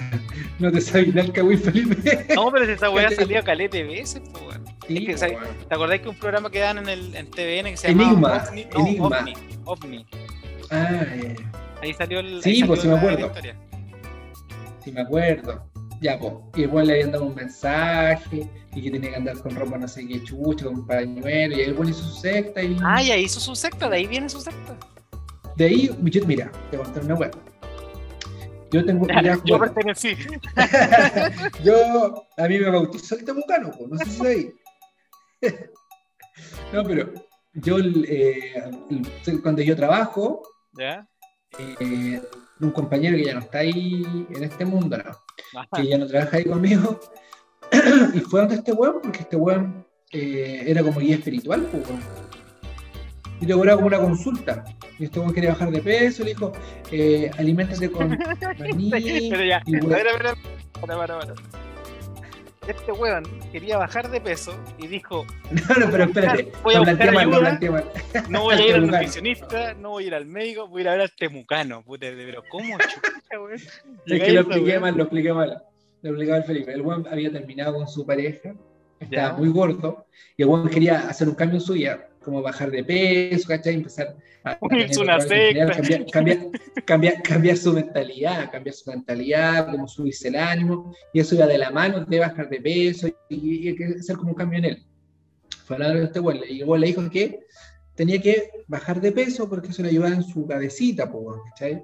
[0.60, 2.26] no te sabes nada, Cagüey Felipe.
[2.34, 4.64] No, pero esa weá salía calete veces, po, weón.
[4.88, 5.38] Sí, Es que.
[5.68, 8.44] ¿Te acordás que un programa que dan en, el, en TVN que se Enigma, llamaba
[8.50, 8.66] OVNI?
[8.66, 9.06] No, Enigma.
[9.08, 9.34] OVNI,
[9.66, 10.06] OVNI.
[10.72, 11.36] Ah, eh,
[11.82, 12.42] Ahí salió el.
[12.42, 13.32] Sí, pues, sí me acuerdo.
[14.84, 15.64] sí me acuerdo.
[16.02, 16.34] Ya, pues.
[16.56, 19.88] Y buen le habían dado un mensaje y que tenía que andar con ropa no
[19.88, 22.78] sé qué chucha, con un pañuelo, y el buen hizo su secta y.
[22.84, 24.78] Ah, ya hizo su secta, de ahí viene su secta.
[25.56, 27.32] De ahí, yo- mira, te contar una weá.
[28.72, 29.06] Yo tengo.
[29.08, 30.16] mira, Yo bueno, pertenecí.
[31.64, 34.48] yo, a mí me bautizó el temucano, pues, no sé si sabéis.
[36.74, 37.14] no, pero
[37.54, 38.54] yo, eh,
[39.42, 40.42] cuando yo trabajo,
[40.74, 41.08] ¿Ya?
[41.58, 42.22] eh,
[42.60, 45.12] un compañero que ya no está ahí en este mundo, ¿no?
[45.60, 45.68] Ajá.
[45.76, 47.00] que ya no trabaja ahí conmigo,
[48.14, 51.84] y fue donde este weón, porque este weón eh, era como guía espiritual, pues.
[53.42, 54.64] Y le cobraba como una consulta.
[54.98, 56.54] Y este weón quería bajar de peso, le dijo,
[56.92, 58.10] eh, aliméntate con
[58.90, 59.30] maní.
[59.30, 60.14] Pero ya, y para,
[60.82, 61.34] para, para.
[62.68, 66.52] Este weón quería bajar de peso y dijo: No, no, pero espérate.
[66.64, 68.30] Voy a lo buscar planteé mal, lo ayuda.
[68.30, 70.88] No voy a ir al nutricionista, no voy a ir al médico, voy a ir
[70.90, 71.84] a ver al temucano.
[71.84, 73.54] Puta, pero ¿cómo chucha, weón?
[73.54, 75.64] Es que lo expliqué mal, lo expliqué mal.
[76.02, 76.74] Lo explicaba el Felipe.
[76.74, 78.54] El weón había terminado con su pareja,
[79.00, 79.34] estaba Ya.
[79.34, 80.06] muy gordo,
[80.38, 83.76] y el weón quería hacer un cambio en su vida, como bajar de peso, ¿cachai?
[83.76, 85.72] Empezar a, tener una secta.
[85.72, 86.40] cambiar, cambiar,
[86.84, 91.58] cambiar, cambiar su mentalidad, cambiar su mentalidad, como subirse el ánimo, y eso iba de
[91.58, 94.86] la mano de bajar de peso, y, y que hacer como un cambio en él.
[95.66, 97.40] Fue de este weón, y el weón le dijo que
[97.96, 101.10] tenía que bajar de peso porque eso le ayudaba en su cabecita,
[101.50, 101.84] ¿cachai?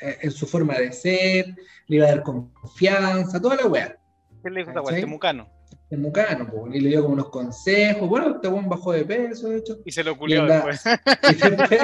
[0.00, 1.54] Eh, En su forma de ser,
[1.88, 3.98] le iba a dar confianza, toda la weá.
[4.42, 5.00] ¿Qué le dijo esa weá?
[5.00, 5.55] Temucano.
[5.88, 8.08] El mucano, po, y le dio como unos consejos.
[8.08, 9.78] Bueno, este weón bajó de peso, de hecho.
[9.84, 10.82] Y se lo culió después.
[11.30, 11.80] Y después,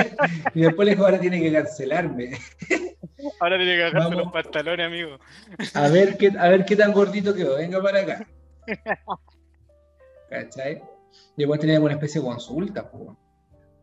[0.54, 2.32] y después le dijo, ahora tiene que cancelarme.
[3.38, 4.24] Ahora tiene que bajarse Vamos.
[4.24, 5.16] los pantalones, amigo.
[5.74, 7.54] A ver qué, a ver qué tan gordito quedó.
[7.56, 8.26] Venga para acá.
[10.28, 10.82] ¿Cachai?
[11.36, 13.16] Y después tenía como una especie de consulta, po.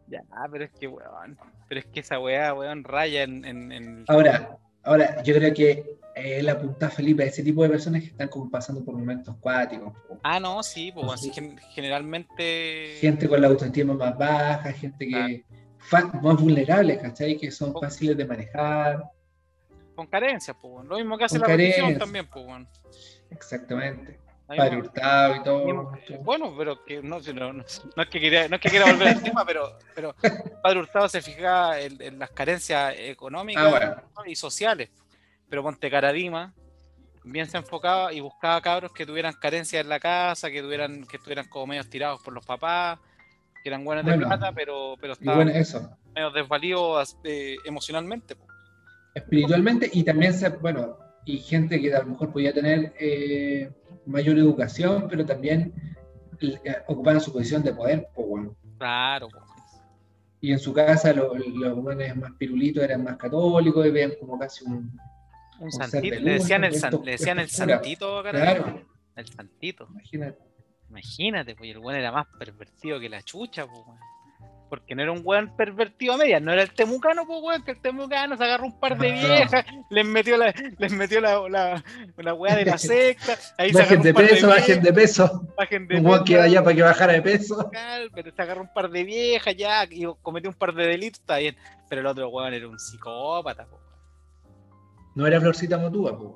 [0.08, 1.38] Ya, pero es que, weón.
[1.68, 3.46] Pero es que esa weá, weón, raya en.
[3.46, 7.70] en, en- Ahora, ahora, yo creo que eh, la apunta Felipe a ese tipo de
[7.70, 9.94] personas que están como pasando por momentos cuáticos.
[10.24, 11.30] Ah, no, sí, pues, Sí.
[11.30, 12.98] así gen- generalmente.
[13.00, 15.44] Gente con la autoestima más baja, gente que
[16.22, 17.38] más vulnerable, ¿cachai?
[17.38, 17.82] Que son Oh.
[17.82, 19.04] fáciles de manejar.
[19.96, 20.86] Con carencias, pues.
[20.86, 21.98] Lo mismo que hace Con la carencias.
[22.00, 22.68] también, pues, weón.
[23.32, 24.20] Exactamente.
[24.48, 25.92] Padre Hurtado y todo.
[26.24, 29.10] Bueno, pero que no, no, no, no es que quiera, no es que quiera volver
[29.10, 30.16] al tema, pero, pero
[30.64, 34.26] Padre Hurtado se fijaba en, en las carencias económicas Ah, bueno.
[34.26, 34.90] y sociales.
[35.50, 36.54] Pero Ponte Caradima
[37.24, 41.18] bien se enfocaba y buscaba cabros que tuvieran carencias en la casa, que tuvieran, que
[41.18, 43.00] estuvieran como medio tirados por los papás,
[43.62, 45.90] que eran buenos de plata, pero, pero estaban bueno, eso.
[46.16, 48.36] medio desvalidos eh, emocionalmente.
[49.14, 53.70] Espiritualmente y también, se, bueno, y gente que a lo mejor podía tener eh,
[54.06, 55.74] mayor educación, pero también
[56.42, 58.56] eh, ocupaban su posición de poder, pues bueno.
[58.78, 59.40] Claro, po.
[60.42, 64.40] Y en su casa lo- los jóvenes más pirulitos eran más católicos y veían como
[64.40, 64.98] casi un...
[65.60, 66.20] un santito.
[66.20, 68.22] Le decían el, san- le decían el santito.
[68.24, 68.82] Claro,
[69.16, 69.88] El santito.
[69.92, 70.38] imagínate.
[70.90, 74.00] Imagínate, pues el weón era más pervertido que la chucha, pues weón.
[74.70, 77.72] Porque no era un weón pervertido a medias, no era el temucano, pues weón, que
[77.72, 79.28] el temucano se agarró un par de No.
[79.28, 81.84] viejas, les metió la, les metió la, la,
[82.18, 84.82] la weá de la secta, ahí se Bajen agarró de un par peso, de bajen
[84.84, 85.54] de peso.
[85.58, 87.72] bajen de Un weón que peso, vaya para que bajara de peso.
[88.14, 91.38] pero se agarró un par de viejas ya, y cometió un par de delitos, está
[91.40, 91.56] bien,
[91.90, 93.82] pero el otro weón era un psicópata, pues.
[95.16, 96.32] No era Florcita Motúa, pues.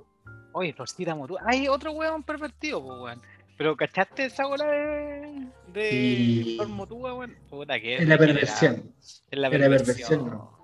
[0.54, 1.42] Oye, Florcita Motúa.
[1.46, 3.22] Hay otro weón pervertido, pues, weón.
[3.58, 6.54] Pero ¿cachaste esa bola de, de Sí.
[6.58, 7.36] Flor Motúa, weón?
[7.50, 8.94] Puta que Es la perversión.
[9.32, 10.28] Es la perversión.
[10.28, 10.58] ¿no?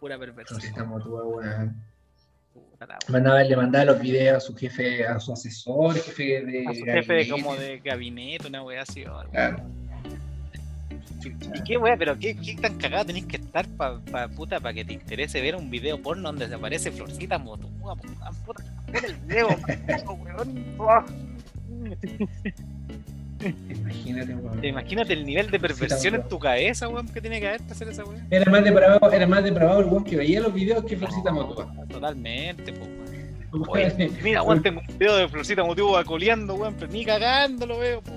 [0.00, 0.60] Pura perversión.
[0.60, 1.92] Florcita Motúa, weón.
[3.08, 6.66] Mandaba, le mandaba los videos a su jefe, a su asesor, jefe de.
[6.66, 9.04] A su jefe de, como de gabinete, una wea así.
[9.30, 9.62] Claro.
[11.24, 11.96] ¿Y qué wea?
[11.96, 15.40] Pero qué, qué tan cagado tenés que estar pa, pa puta para que te interese
[15.40, 18.30] ver un video porno donde se aparece Florcita Motúa, weón, puta,
[18.86, 19.48] pon el video,
[20.78, 21.06] weón.
[23.70, 24.60] Imagínate, weón.
[24.60, 27.72] Te Imagínate el nivel de perversión en tu cabeza, weón, que tiene que haber para
[27.72, 28.24] hacer esa wea.
[28.30, 31.72] Era más depravado, era más depravado el weón que veía los videos que Florcita Motúa.
[31.88, 33.68] Totalmente, po, weón.
[33.68, 37.66] Oye, mira, Weón, weón, tengo un video de Florcita Motúa coleando, weón, pero ni cagando
[37.66, 38.12] lo veo, po.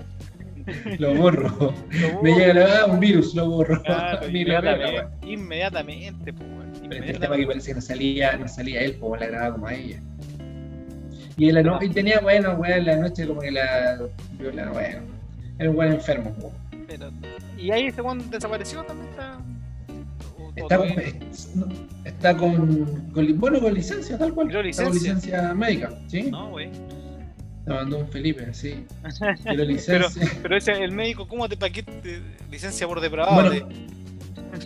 [0.99, 1.73] Lo borro.
[1.91, 3.81] Lo Me llega la ah, un virus, lo borro.
[3.83, 4.31] Claro, veo, weón.
[4.31, 6.55] inmediatamente, inmediatamente, po, weón.
[6.55, 7.19] Pero este Inmediatamente.
[7.19, 9.99] tema que parece que no salía, no salía él, pues la grababa como a ella.
[11.37, 13.99] Y, en la no- y tenía, bueno, weón, en la noche como que la
[14.39, 14.99] viola, bueno.
[15.59, 16.85] Era un buen enfermo, weón.
[16.87, 17.11] Pero-
[17.57, 19.09] y ahí ese weón desapareció también.
[19.09, 19.37] Está,
[20.39, 21.01] o- Está, con,
[22.05, 22.33] está
[23.35, 24.47] bueno, con licencia, tal cual.
[24.47, 24.93] Está con licencia.
[25.13, 26.23] licencia médica, ¿sí?
[26.31, 26.69] No, güey.
[27.65, 28.85] Te mandó un Felipe, sí.
[29.43, 30.31] Pero, licencia.
[30.41, 33.33] pero ese, el médico, ¿cómo te paquete licencia por depravado?
[33.35, 33.65] Bueno, de-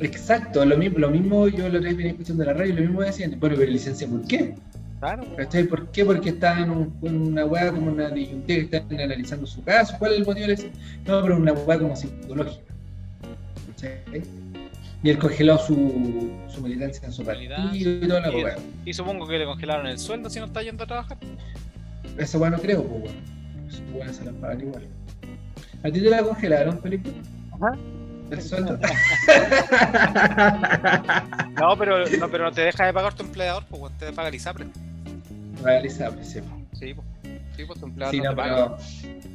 [0.05, 3.01] Exacto, lo mismo, lo mismo yo lo venía escuchando en la radio y lo mismo
[3.01, 4.53] decían, bueno, pero licencia, ¿por qué?
[4.99, 5.23] claro.
[5.69, 6.05] ¿Por qué?
[6.05, 9.95] Porque están en un- en una weá como una disyuntiva que están analizando su caso.
[9.97, 10.63] ¿Cuál es el motivo de la?
[11.07, 12.73] No, pero una weá como psicológica.
[13.67, 14.21] ¿Cachai?
[15.01, 18.57] Y él congeló su, su militancia en su partido y toda la weá.
[18.85, 21.17] Y supongo que le congelaron el sueldo si no está yendo a trabajar.
[22.17, 23.15] Esa weá no creo, pues weón.
[23.69, 24.87] Esa weá se la pagan igual.
[25.83, 27.11] ¿A ti te la congelaron, Felipe?
[27.53, 27.77] Ajá.
[28.31, 28.77] ¿El sueldo?
[31.59, 34.29] No, pero no, pero no te deja de pagar tu empleador, pues weón, te paga
[34.29, 34.65] el ISAPRE.
[35.63, 36.39] Realizable, pues, sí.
[36.73, 37.07] Sí, pues.
[37.57, 38.77] Sí, pues tu empleador Sí, no, no, te paga.
[38.77, 38.77] pero.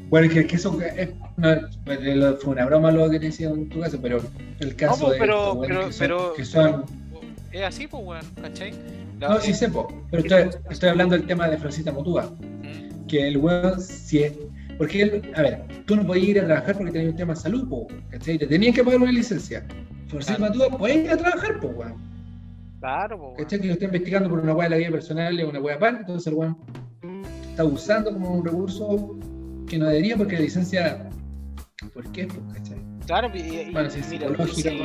[0.08, 1.48] Bueno, es que, que eso es- no,
[1.84, 1.98] pues,
[2.42, 4.20] fue una broma lo que te decía en tu caso, pero
[4.60, 7.04] el caso No, pues, de pero- estos weones pero- que son, pero- que son-
[7.52, 8.72] Es así, pues, weón, ¿cachai?
[9.20, 12.30] La- no, sí sé, po, pero estoy, estoy hablando del tema de Florcita Motúa,
[13.08, 14.32] que el weón, si es,
[14.78, 17.40] porque él, a ver, tú no podías ir a trabajar porque tenías un tema de
[17.40, 18.38] salud, po, ¿cachai?
[18.38, 19.66] Te tenían que pagar una licencia.
[20.08, 20.54] Florcita Claro.
[20.54, 21.94] Motúa, puedes ir a trabajar, po, weón.
[22.80, 23.36] Claro, weón.
[23.36, 23.60] ¿Cachai?
[23.60, 25.96] Que lo está investigando por una weá de la vida personal, es una weá pan,
[26.00, 26.56] entonces el weón
[27.50, 29.16] está usando como un recurso
[29.68, 31.08] que no debería porque la licencia,
[31.92, 32.26] ¿por qué?
[32.26, 32.78] Pues, ¿cachai?
[33.06, 34.80] Claro, y, y- Bueno, mira, psicológica, sí,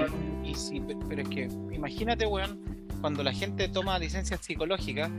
[0.50, 2.60] y sí, pe- pero es que imagínate, weón,
[3.02, 5.10] cuando la gente toma licencias psicológicas,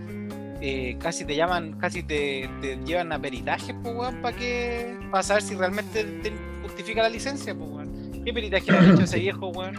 [0.61, 5.23] eh, casi te llaman, casi te, te llevan a peritajes, pues, weón, para que, para
[5.23, 8.23] saber si realmente te justifica la licencia, pues, weón.
[8.25, 9.75] ¿Qué peritaje le han hecho ese viejo, weón?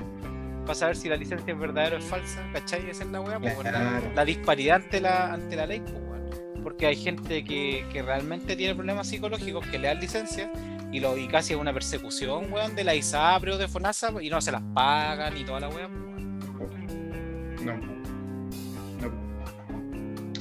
[0.62, 2.90] Para saber si la licencia es verdadera o es falsa, ¿cachai?
[2.90, 3.68] Esa es la weá, pues, weón.
[3.68, 4.12] Claro.
[4.16, 6.64] La disparidad ante la, ante la ley, pues, weón.
[6.64, 10.52] Porque hay gente que, que realmente tiene problemas psicológicos que le dan licencia
[10.92, 14.30] y, lo, y casi es una persecución, weón, de la ISAPRE o de FONASA y
[14.32, 17.02] no se las pagan y toda la weá, pues, weón.
[17.64, 18.01] No.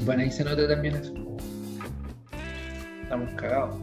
[0.04, 1.12] Bueno, ahí se nota también eso.
[3.02, 3.76] Estamos cagados.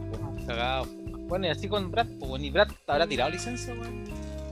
[0.46, 0.86] Cagado.
[1.28, 4.04] Bueno, y así con Brad, pues, weón, y Brad habrá tirado licencia, weón.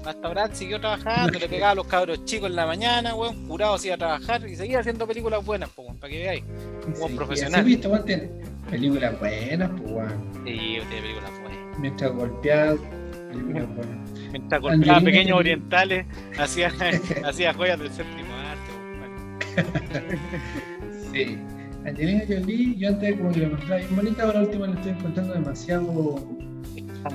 [0.05, 3.77] Hasta Brad siguió trabajando, le pegaba a los cabros chicos en la mañana, weón, curado
[3.79, 6.45] se iba a trabajar y seguía haciendo películas buenas, pues, weón, para que veáis.
[6.95, 7.65] Sí, profesional.
[7.65, 8.31] Sí, weón, tiene
[8.71, 10.31] películas buenas, pues, weón.
[10.45, 10.53] Sí,
[10.89, 11.79] tiene películas buenas.
[11.79, 12.79] Mientras golpeado,
[13.31, 14.11] películas buenas.
[14.31, 16.07] Mientras golpeaba Angelina pequeños orientales,
[16.39, 16.71] hacía,
[17.25, 18.71] hacía joyas del séptimo arte,
[19.57, 20.21] weón.
[21.13, 21.39] Sí.
[21.87, 25.35] Angelina Jolie, yo antes como que la encontraba bien bonita, ahora última la estoy encontrando
[25.35, 26.37] demasiado,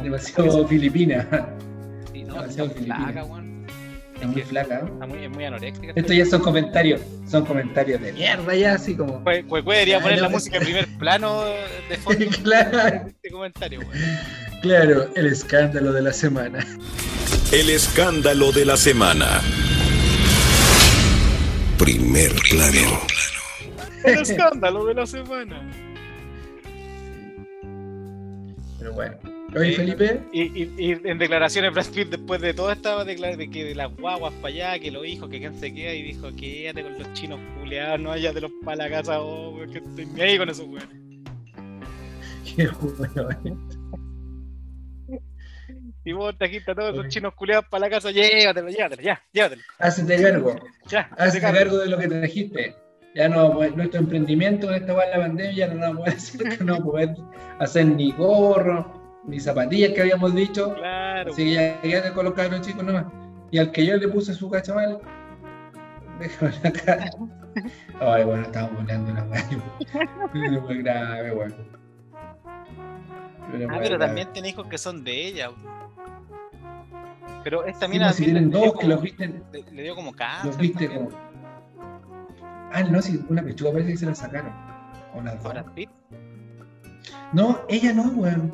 [0.02, 1.28] demasiado filipina.
[2.14, 3.12] Sí, no, demasiado está filipina.
[3.12, 3.42] flaca.
[4.22, 4.82] Es muy flaca.
[4.86, 5.94] Está muy, es muy anoréctica.
[5.96, 9.24] Estos ya son comentarios, son comentarios de mierda ya, así como.
[9.24, 11.44] Cue- Cue debería Ah, poner no, la música en primer plano
[11.90, 13.92] de fondo claro, este comentario, weón.
[14.62, 16.66] claro, el escándalo de la semana.
[17.52, 19.42] El escándalo de la semana.
[21.78, 23.02] Primer plano.
[24.04, 25.62] El escándalo de la semana.
[28.80, 29.16] Pero bueno.
[29.56, 29.74] Oye.
[29.74, 33.66] Felipe, Y, y, y en declaraciones Brad Pitt después de todo estaba declarando de que
[33.66, 36.84] de las guaguas para allá, que los hijos, que quién se queda y dijo, quédate
[36.84, 40.38] con los chinos culeados, no vayas de los para la casa, oh, que estoy ahí
[40.38, 40.98] con esos weones.
[42.56, 43.58] qué bueno, eh.
[46.04, 47.10] Y vos te quitas todos esos Oye.
[47.10, 50.56] chinos culeados para la casa, llévatelo, llévatelo, ya, llévatelo, Hacete cargo,
[50.88, 51.78] ya, hazte cargo.
[51.78, 52.76] de lo que trajiste.
[53.14, 56.16] Ya no, pues, nuestro emprendimiento en esta la pandemia ya no nos vamos a poder
[56.18, 57.16] hacer, que no vamos a poder
[57.60, 60.74] hacer ni gorro, ni zapatillas que habíamos dicho.
[60.76, 63.06] Claro, Así que ya quédate con los cabros chicos nomás.
[63.52, 65.00] Y al que yo le puse su cachamal,
[66.20, 67.10] déjame acá.
[68.00, 69.40] Ay, bueno, estamos volando la weá.
[69.42, 71.34] Es muy grave.
[73.52, 73.98] Pero Ah, pero grave.
[73.98, 75.50] también tiene hijos que son de ella.
[77.44, 79.84] Pero esta Sí, mina pues, si le- tienen dos que como- los visten, le, le
[79.84, 80.46] dio como cáncer.
[80.46, 81.06] los viste también.
[81.10, 81.31] como.
[82.74, 84.52] Ah, no, sí, una pechuga parece que se la sacaron.
[85.14, 85.54] O las dos.
[87.34, 88.52] No, ella no, weón.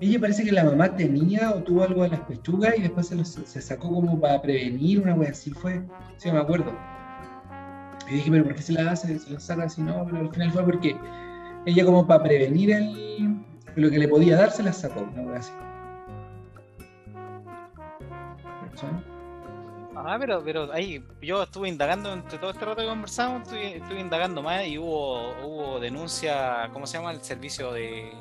[0.00, 3.14] Ella parece que la mamá tenía o tuvo algo en las pechugas y después se,
[3.16, 5.82] lo- se sacó como para prevenir una wea así fue.
[6.18, 6.72] Sí, me acuerdo.
[8.10, 9.18] Y dije, pero ¿por qué se la hace?
[9.18, 10.96] Se la saca así, no, pero al final fue porque
[11.64, 13.36] ella como para prevenir el,
[13.74, 15.52] lo que le podía dar se la sacó, una wea así.
[18.70, 18.90] ¿Cachai?
[20.08, 24.00] Ah, pero, pero ahí yo estuve indagando entre todo este rato que conversamos, estuve, estuve
[24.00, 27.10] indagando más y hubo, hubo denuncia, ¿cómo se llama?
[27.12, 28.12] El servicio de,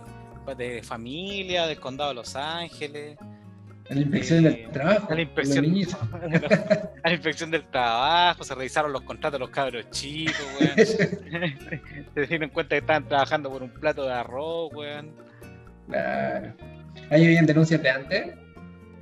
[0.58, 3.18] de familia del condado de Los Ángeles,
[3.90, 5.08] A la inspección Eh, del trabajo.
[5.12, 5.96] a la inspección- los niñitos.
[7.04, 10.76] a la inspección del trabajo, se revisaron los contratos de los cabros chicos, weón.
[12.16, 15.14] se dieron cuenta que estaban trabajando por un plato de arroz, weón.
[15.88, 16.54] Claro.
[17.12, 18.26] ¿Ahí habían denuncias de antes?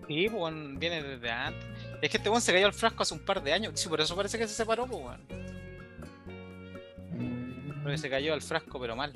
[0.08, 1.64] Sí, pues weón, viene desde antes.
[2.04, 4.01] Es que este weón se cayó al frasco hace un par de años, sí, por
[4.01, 5.22] eso parece que se separó, pues weón.
[7.82, 9.14] Porque se cayó al frasco, pero mal.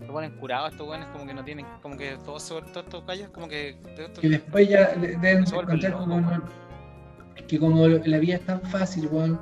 [0.00, 3.06] Se ponen curados estos weones, como que no tienen, como que todos se todos estos
[3.06, 3.76] gallos, como que.
[4.20, 6.16] Que después ya de- deben encontrar como.
[6.16, 6.42] weón.
[7.46, 9.38] Que como la vida es tan fácil, weón.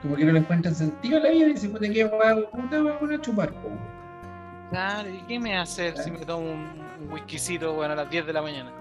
[0.00, 2.46] Como que no le encuentran sentido a la vida y dicen, puta, ¿qué weón?
[2.50, 3.68] Puta, weón, a chupar, po.
[4.70, 8.24] Claro, ¿y qué me hacer si me tomo un, un whiskycito, weón, a las 10
[8.26, 8.72] de la mañana?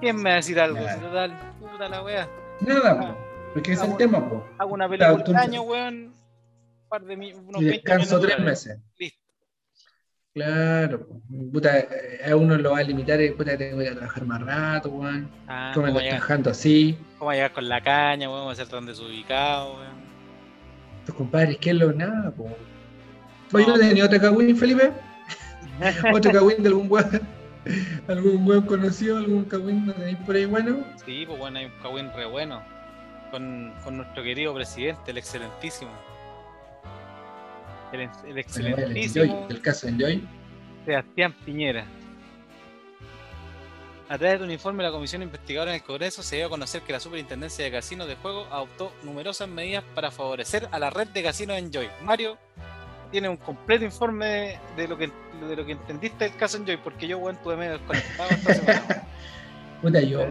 [0.00, 0.78] ¿Quién me va a decir algo?
[0.88, 2.28] Si total, puta la.
[2.60, 3.16] Nada, po.
[3.54, 4.46] Porque es el Ah, tema, po.
[4.58, 5.94] Hago una película entonces- año, weón.
[6.06, 8.44] Un par de unos Y 20 descanso millones de tres dólares.
[8.66, 8.78] meses.
[8.98, 9.20] Listo.
[10.34, 11.06] Claro.
[11.52, 14.24] Puta, eh, a uno lo va a limitar, y puta, tengo que ir a trabajar
[14.26, 15.30] más rato, weón.
[15.48, 16.98] Ah, ¿Cómo me ¿cómo, estás llegar, trabajando así?
[17.18, 18.40] cómo llegar con la caña, weón?
[18.42, 20.06] Vamos a ser tan desubicados, weón.
[21.06, 22.44] Tus compadres, ¿qué es lo nada, po?
[23.52, 23.72] Oye, No.
[23.74, 24.92] ¿no tenía otra cagüín, Felipe?
[26.12, 27.20] ¿Otro cagüín de algún weón?
[28.08, 29.18] ¿Algún weón conocido?
[29.18, 30.84] ¿Algún cagüín tenéis por ahí bueno?
[31.04, 32.62] Sí, pues bueno, hay un cagüín re bueno.
[33.30, 35.90] Con, con nuestro querido presidente, el excelentísimo.
[37.92, 40.22] El, el Bueno, el excelentísimo Enjoy, el caso Enjoy.
[40.84, 41.84] Sebastián Piñera.
[44.08, 46.48] A través de un informe de la Comisión Investigadora en el Congreso se dio a
[46.48, 50.90] conocer que la Superintendencia de Casinos de Juego adoptó numerosas medidas para favorecer a la
[50.90, 51.88] red de casinos Enjoy.
[52.02, 52.38] Mario
[53.16, 55.10] tiene un completo informe de, lo que
[55.48, 59.02] de lo que entendiste del caso Enjoy, porque yo, weón, tuve medio desconectado esta semana.
[59.80, 60.26] Puta, yo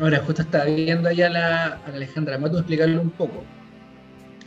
[0.00, 3.44] ahora justo estaba viendo allá a la, a la Alejandra Mato explicarle un poco.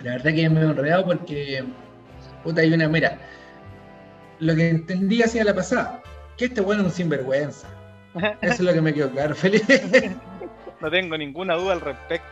[0.01, 1.63] La verdad que me he enredado porque,
[2.43, 3.19] puta, hay una, mira,
[4.39, 6.01] lo que entendí hacia la pasada,
[6.35, 7.67] que este bueno es un sinvergüenza.
[8.41, 10.15] Eso es lo que me quedó claro, Felipe.
[10.81, 12.27] No tengo ninguna duda al respecto.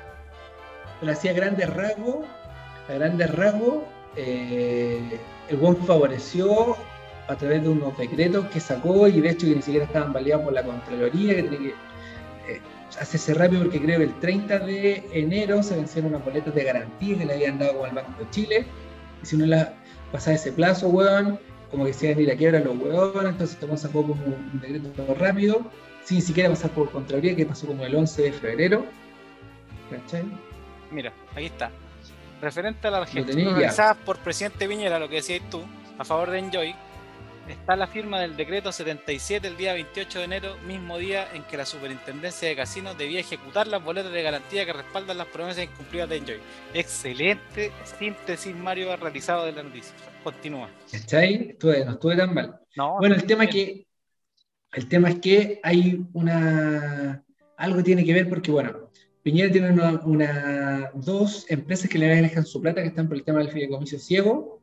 [0.99, 2.25] Pero hacía grandes rasgos,
[2.89, 3.83] a grandes rasgos,
[4.15, 6.75] eh, el buen favoreció
[7.27, 10.45] a través de unos decretos que sacó y de hecho que ni siquiera estaban validados
[10.45, 12.61] por la Contraloría, que tenía que eh,
[12.99, 17.17] hacerse rápido porque creo que el 30 de enero se vencieron unas boletas de garantía
[17.17, 18.65] que le habían dado con el Banco de Chile,
[19.21, 19.73] y si no la
[20.11, 21.39] pasaba ese plazo, weón,
[21.69, 24.59] como que se iban a ir a quiebra los weones, entonces tomó sacó como un
[24.61, 25.61] decreto rápido,
[26.03, 28.85] sin siquiera pasar por Contraloría, que pasó como el 11 de febrero.
[30.91, 31.71] Mira, aquí está.
[32.41, 33.53] Referente a gestiones ya.
[33.55, 35.61] realizadas por presidente Piñera, lo que decías tú,
[35.97, 36.75] a favor de Enjoy,
[37.47, 41.57] está la firma del decreto 77 el día 28 de enero, mismo día en que
[41.57, 46.09] la Superintendencia de Casinos debía ejecutar las boletas de garantía que respaldan las promesas incumplidas
[46.09, 46.39] de Enjoy.
[46.73, 49.93] Excelente síntesis, Mario, ha realizado de la noticia.
[50.23, 50.69] Continúa.
[50.91, 51.49] ¿Cachai?
[51.51, 52.59] Estuve- no estuve tan mal.
[52.75, 53.85] No, Bueno, el tema es que
[54.73, 57.23] el tema es que hay una
[57.57, 58.80] algo tiene que ver porque bueno,
[59.23, 63.23] Piñera tiene una, una- dos empresas que le manejan su plata que están por el
[63.23, 64.59] tema del fideicomiso ciego.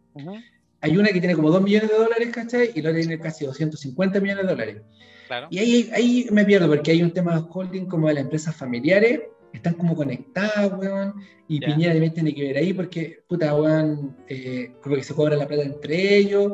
[0.81, 2.71] Hay una que tiene como 2 millones de dólares, ¿cachai?
[2.75, 4.83] Y la otra tiene casi 250 millones de dólares.
[5.27, 5.47] Claro.
[5.51, 8.55] Y ahí, ahí me pierdo porque hay un tema de holding como de las empresas
[8.57, 9.21] familiares,
[9.53, 11.15] están como conectadas, weón,
[11.49, 11.61] y.
[11.61, 15.47] Piñera también tiene que ver ahí porque, puta, weón, eh, como que se cobra la
[15.47, 16.53] plata entre ellos.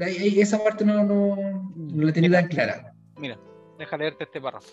[0.00, 2.92] Ahí esa parte no, no, no la tenía tan clara.
[3.16, 3.38] Mira,
[3.78, 4.68] deja leerte este párrafo.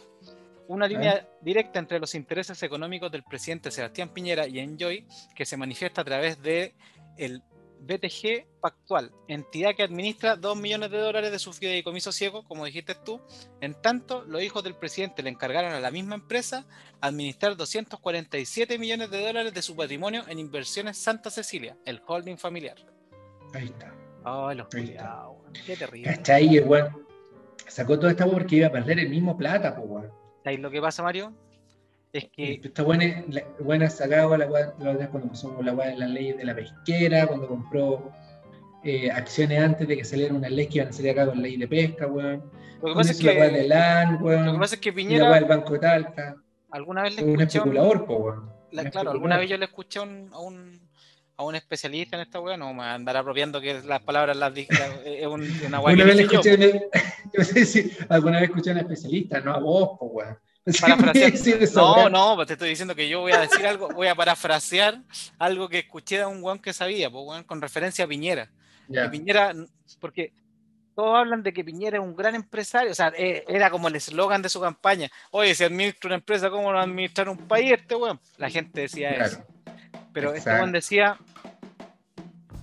[0.72, 5.06] Una línea directa entre los intereses económicos del presidente Sebastián Piñera y Enjoy,
[5.36, 6.76] que se manifiesta a través de
[7.18, 7.44] el
[7.82, 12.96] BTG Pactual, entidad que administra 2 millones de dólares de su fideicomiso ciego, como dijiste
[12.96, 13.20] tú.
[13.60, 16.66] En tanto, los hijos del presidente le encargaron a la misma empresa
[17.02, 22.78] administrar 247 millones de dólares de su patrimonio en inversiones Santa Cecilia, el holding familiar.
[23.54, 23.94] Ahí está.
[24.56, 25.26] Los Ahí está.
[25.66, 26.62] qué terrible.
[26.62, 27.12] Weón
[27.72, 29.90] sacó toda esta porque iba a perder el mismo plata, pues.
[30.44, 31.34] ¿Sabes lo que pasa, Mario?
[32.14, 34.46] Es que Esta buena, la, buena sacaba la
[34.80, 38.12] la cuando pasó la la ley de la pesquera, cuando compró
[38.84, 41.44] eh, acciones antes de que saliera una ley que iban a salir acá con la
[41.44, 42.44] ley de pesca, weón.
[42.82, 44.46] lo que pasa es eso la que de LAN, weón.
[44.48, 46.36] Lo que pasa es que y la Piñera del Banco de Talca.
[46.72, 48.36] alguna vez le Es un escuché un- especulador, po, weón.
[48.38, 49.16] la- Un claro, especulador.
[49.16, 50.80] alguna vez yo le escuché a un, a un,
[51.42, 54.70] a un especialista en esta weá, no me andar apropiando que las palabras las dije,
[55.06, 56.40] es un- una weá Una vez le dije yo.
[56.42, 56.90] escuché,
[57.38, 60.38] yo sé si alguna vez escuché a un especialista, no a vos, weón.
[60.66, 62.10] Sí, Parafrasear- No, weá.
[62.10, 65.02] no, pues te estoy diciendo que yo voy a decir algo, voy a parafrasear
[65.40, 68.50] algo que escuché de un weón que sabía, pues weón, con referencia a Piñera.
[68.92, 69.54] Que Piñera,
[70.00, 70.34] porque
[70.94, 73.96] todos hablan de que Piñera es un gran empresario, o sea, eh, era como el
[73.96, 75.10] eslogan de su campaña.
[75.32, 78.20] Oye, si administra una empresa, ¿cómo no administrar un país este weón?
[78.38, 79.44] La gente decía eso.
[80.14, 80.62] Pero este Exacto.
[80.62, 81.18] weón decía,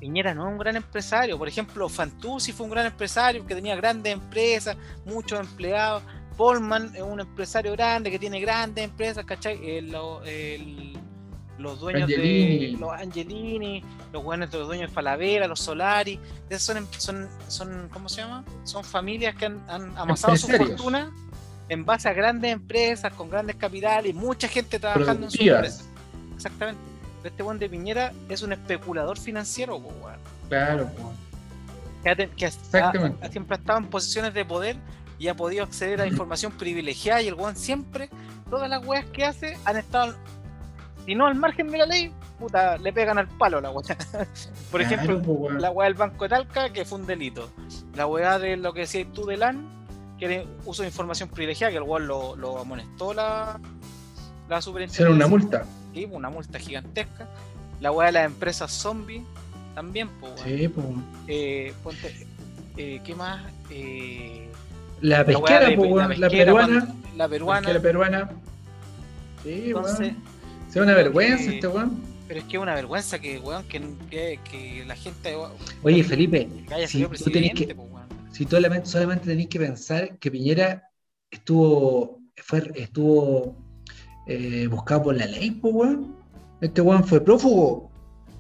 [0.01, 1.39] Piñera no es un gran empresario.
[1.39, 6.03] Por ejemplo, Fantuzzi fue un gran empresario que tenía grandes empresas, muchos empleados.
[6.37, 9.59] Polman es un empresario grande que tiene grandes empresas, ¿cachai?
[9.79, 10.97] El- lo- el-
[11.59, 12.73] los dueños Angelini.
[12.75, 16.87] de los Angelini, los buenos de los dueños de Falabella, los Solari, esos son, em-
[16.97, 18.45] son, son, ¿cómo se llama?
[18.63, 21.11] Son familias que han, han amasado su fortuna
[21.69, 25.89] en base a grandes empresas, con grandes capitales y mucha gente trabajando en sus empresas.
[26.37, 26.81] Exactamente.
[27.25, 30.19] Este buen de Piñera es un especulador financiero, po, weón.
[30.49, 31.13] Claro, po.
[32.03, 34.77] que, ha que ha- siempre ha estado en posiciones de poder
[35.19, 38.09] y ha podido acceder a información privilegiada y el weón siempre,
[38.49, 40.15] todas las weas que hace han estado,
[41.05, 43.97] si no al margen de la ley, puta, le pegan al palo a la wea.
[44.71, 45.61] Por Claro, ejemplo, po, weón.
[45.61, 47.51] la wea del Banco de Talca, que fue un delito.
[47.97, 49.69] La wea de lo que decías tú de LAN,
[50.19, 53.59] que era uso de información privilegiada, que el weón lo, lo amonestó la,
[54.49, 55.11] la superintendencia.
[55.15, 55.65] una multa.
[56.07, 57.29] Una multa gigantesca.
[57.81, 59.23] La wea de las empresas zombie,
[59.75, 60.47] también, pues, weón.
[60.59, 60.73] Sí.
[61.29, 62.27] Eh, ponte,
[62.77, 63.41] eh, ¿qué más?
[63.71, 64.49] Eh,
[65.01, 66.09] La la weá pesquera, de- po, la.
[66.09, 66.95] La peruana.
[67.45, 68.31] cuando- la peruana.
[69.45, 70.23] Sí, entonces, weón.
[70.71, 72.03] Es una vergüenza este weón.
[72.27, 73.81] pero es que es una vergüenza que, weón, que,
[74.11, 75.35] que, que la gente
[75.83, 78.09] Oye, Felipe, que haya si sido tú tenés presidente, que, pues, weón.
[78.33, 80.91] si tú solamente, solamente tenés que pensar que Piñera
[81.31, 83.57] estuvo, fue, estuvo
[84.29, 86.17] eh, buscado por la ley, pues, weón.
[86.61, 87.89] Este weón fue prófugo.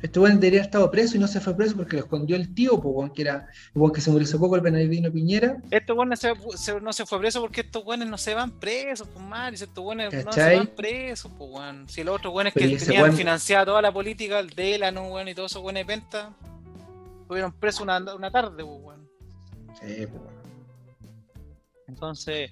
[0.00, 2.54] Este weón debería haber estado preso y no se fue preso porque lo escondió el
[2.54, 5.56] tío, pues, weón, que era el weón que se murió hace poco, el Bernardino Piñera.
[5.72, 8.52] Este weón no se, se- no se fue preso porque estos weones no se van
[8.52, 9.62] presos, pues.
[9.62, 11.88] Estos weones no se van presos, pues, weón.
[11.88, 15.34] Si los otros weones que tenían weón- financiada toda la política, el Delano, weón, y
[15.34, 16.30] todos esos weones de venta,
[17.22, 19.08] estuvieron presos una, una tarde, pues, weón.
[19.80, 20.38] Sí, pues, weón.
[21.88, 22.50] Entonces,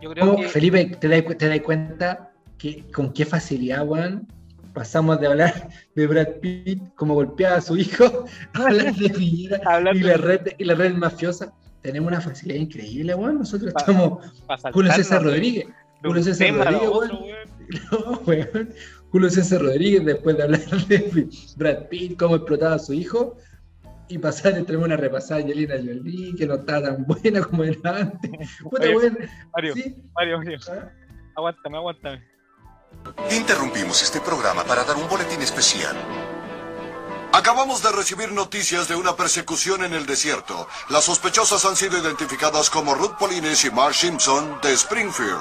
[0.00, 0.48] yo creo ¿Cómo, que.
[0.48, 1.08] Felipe, te
[1.48, 2.29] das cuenta
[2.60, 4.26] que con qué facilidad, weón,
[4.74, 9.60] pasamos de hablar de Brad Pitt como golpeaba a su hijo a hablar de Piñera
[9.94, 11.52] y la red, y la red mafiosa?
[11.82, 13.38] Tenemos una facilidad increíble, weón.
[13.38, 14.24] Nosotros Pa- estamos
[14.72, 15.66] Julio César Rodríguez.
[16.02, 17.22] Julio César Rodríguez, otro, weón.
[17.24, 17.60] weón.
[17.92, 18.70] No, weón.
[19.10, 23.36] Julio César Rodríguez, después de hablar de Brad Pitt, cómo explotaba a su hijo,
[24.08, 27.96] y pasar entre una repasada a Angelina Jolie, que no estaba tan buena como era
[27.96, 28.30] antes.
[28.62, 29.12] Puta, Oye.
[29.54, 29.96] Mario, Sí.
[30.14, 30.90] Mario, Mario, ¿ah?
[31.36, 32.22] aguántame, aguántame.
[33.30, 35.96] Interrumpimos este programa para dar un boletín especial.
[37.32, 40.66] Acabamos de recibir noticias de una persecución en el desierto.
[40.88, 45.40] Las sospechosas han sido identificadas como Ruth Polines y Mark Simpson de Springfield.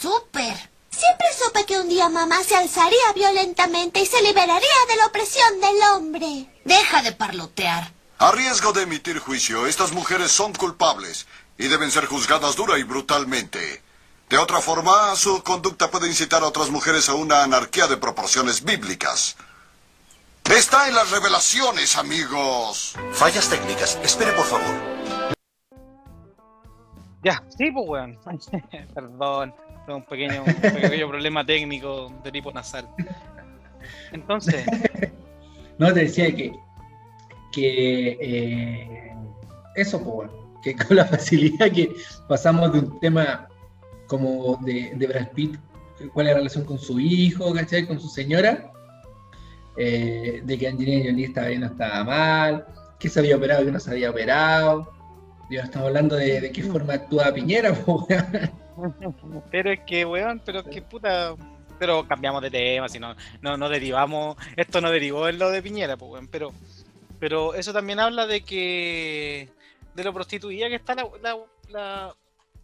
[0.00, 0.70] ¡Súper!
[0.90, 5.60] Siempre supe que un día mamá se alzaría violentamente y se liberaría de la opresión
[5.60, 6.48] del hombre.
[6.64, 7.92] Deja de parlotear.
[8.18, 11.26] A riesgo de emitir juicio, estas mujeres son culpables
[11.58, 13.82] y deben ser juzgadas dura y brutalmente.
[14.28, 18.64] De otra forma, su conducta puede incitar a otras mujeres a una anarquía de proporciones
[18.64, 19.36] bíblicas.
[20.44, 22.94] Está en las revelaciones, amigos.
[23.12, 23.98] Fallas técnicas.
[24.02, 24.74] Espere, por favor.
[27.22, 28.18] Ya, sí, pues, weón.
[28.94, 29.54] Perdón,
[29.88, 32.88] un pequeño, un pequeño problema técnico de tipo nasal.
[34.12, 34.64] Entonces,
[35.78, 36.52] No, te decía que,
[37.52, 39.14] que eh,
[39.74, 40.30] eso, pues,
[40.62, 41.94] que con la facilidad que
[42.28, 43.46] pasamos de un tema
[44.06, 45.56] como de, Brad Pitt,
[46.12, 47.86] cuál es la relación con su hijo, ¿cachai?
[47.86, 48.72] Con su señora,
[49.76, 52.66] eh, de que Angelina Jolie estaba bien o estaba mal,
[52.98, 54.92] que se había operado y que no se había operado.
[55.48, 57.72] Ahora estamos hablando de, qué forma actúa Piñera,
[59.50, 61.34] pero es que, weón, pero es que puta.
[61.78, 64.36] Pero cambiamos de tema, si no, no, no derivamos.
[64.56, 66.26] Esto no derivó en lo de Piñera, pues.
[66.30, 66.52] Pero,
[67.20, 69.50] pero eso también habla de que.
[69.94, 72.14] de lo prostituida que está la,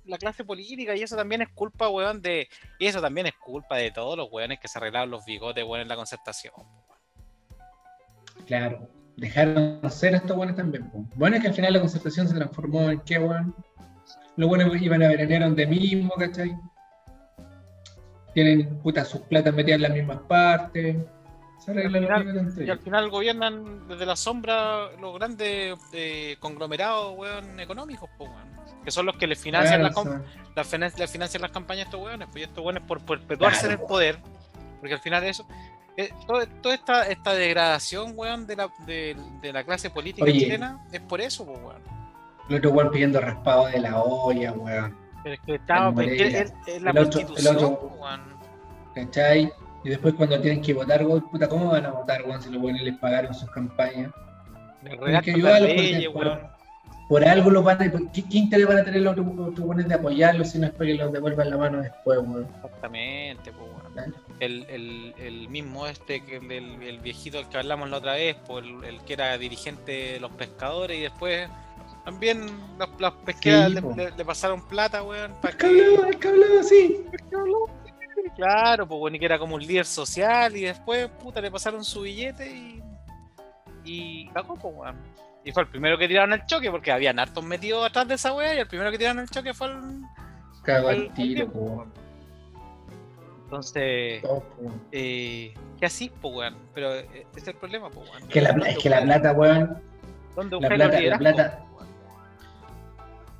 [0.04, 2.48] la clase política, y eso también es culpa, weón, de.
[2.78, 5.80] Y eso también es culpa de todos los weones que se arreglaron los bigotes, weón,
[5.80, 6.54] en la concertación.
[8.46, 10.90] Claro, dejaron ser estos buenos también.
[11.14, 13.54] Bueno, es que al final la concertación se transformó en qué, weón.
[14.36, 16.56] Los buenos iban a veranear donde mismo, ¿cachai?
[18.34, 20.96] Tienen puta sus platas metidas en las mismas partes.
[21.64, 22.78] Se Y al final- Y al
[23.10, 28.52] gobiernan desde la sombra los grandes eh, conglomerados, weón, económicos, pues, weón.
[28.84, 29.94] Que son los que les financian, Claro,
[30.98, 33.76] les financian las campañas a estos weones, pues y estos weones por perpetuarse en el
[33.78, 33.88] Claro.
[33.88, 34.18] poder,
[34.80, 35.46] porque al final eso,
[35.96, 40.40] eh, todo- toda esta, esta degradación, weón, de la, de, de la clase política Oye.
[40.40, 41.82] chilena es por eso, pues, weón.
[42.48, 44.96] El otro weón pidiendo raspado de la olla, weón.
[45.22, 46.52] Pero es que estaba, El es,
[46.82, 48.20] la El otro- el otro- pues, weón.
[48.96, 49.52] ¿Cachai?
[49.84, 52.60] Y después cuando tienen que votar, weón, puta, ¿cómo van a votar, weón, si los
[52.62, 54.10] buenos les pagaron sus campañas?
[55.22, 56.52] Que leyes, por-.
[57.08, 57.90] Por algo los van a...
[58.12, 60.86] ¿Qué, qué interés van a tener los otros buenos de apoyarlos si no es para
[60.86, 62.46] que los devuelvan la mano después, weón?
[62.56, 64.14] Exactamente, pues, weón.
[64.40, 68.36] El, el, el mismo este, que el, el- viejito del que hablamos la otra vez,
[68.46, 71.48] pues, el, el que era dirigente de los pescadores y después
[72.04, 72.46] también
[72.78, 73.94] las, las pesqueras Sí, le, po.
[73.94, 77.04] le- le pasaron plata, weón, para El que hablaba, sí.
[78.36, 81.84] Claro, pues bueno, y que era como un líder social y después, puta, le pasaron
[81.84, 82.82] su billete y.
[83.84, 84.96] Y cagó, pues weón.
[85.44, 88.32] Y fue el primero que tiraron al choque porque habían hartos metidos atrás de esa
[88.32, 90.02] wea y el primero que tiraron al choque fue el.
[90.64, 91.92] Fue al tiro, weón.
[93.44, 94.80] Entonces, weón.
[94.92, 96.56] eh, ¿qué así, pues weón?
[96.74, 98.28] Pero eh, ese es el problema, pues weón.
[98.28, 99.82] Que la, ¿Dónde es que la plata, weón,
[100.36, 101.88] ¿Dónde la plata- la plata- pues,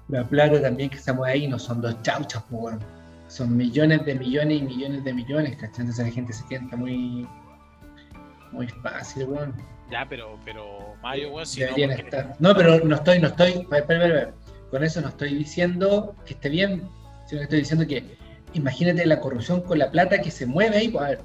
[0.08, 2.80] la plata también que se mueve ahí no son dos chauchas, po, weón.
[3.32, 5.80] Son millones de millones y millones de millones, ¿cachai?
[5.80, 7.26] Entonces la gente se sienta muy...
[8.52, 9.54] Muy fácil, weón.
[9.90, 12.36] Ya, pero, pero Mario, weón, si no, Deberían porque- estar.
[12.38, 14.34] No, pero no estoy, no estoy, espera, espera, espera.
[14.70, 16.82] con eso no estoy diciendo que esté bien,
[17.26, 18.16] sino que estoy diciendo que
[18.52, 21.20] imagínate la corrupción con la plata que se mueve ahí, pues a ver,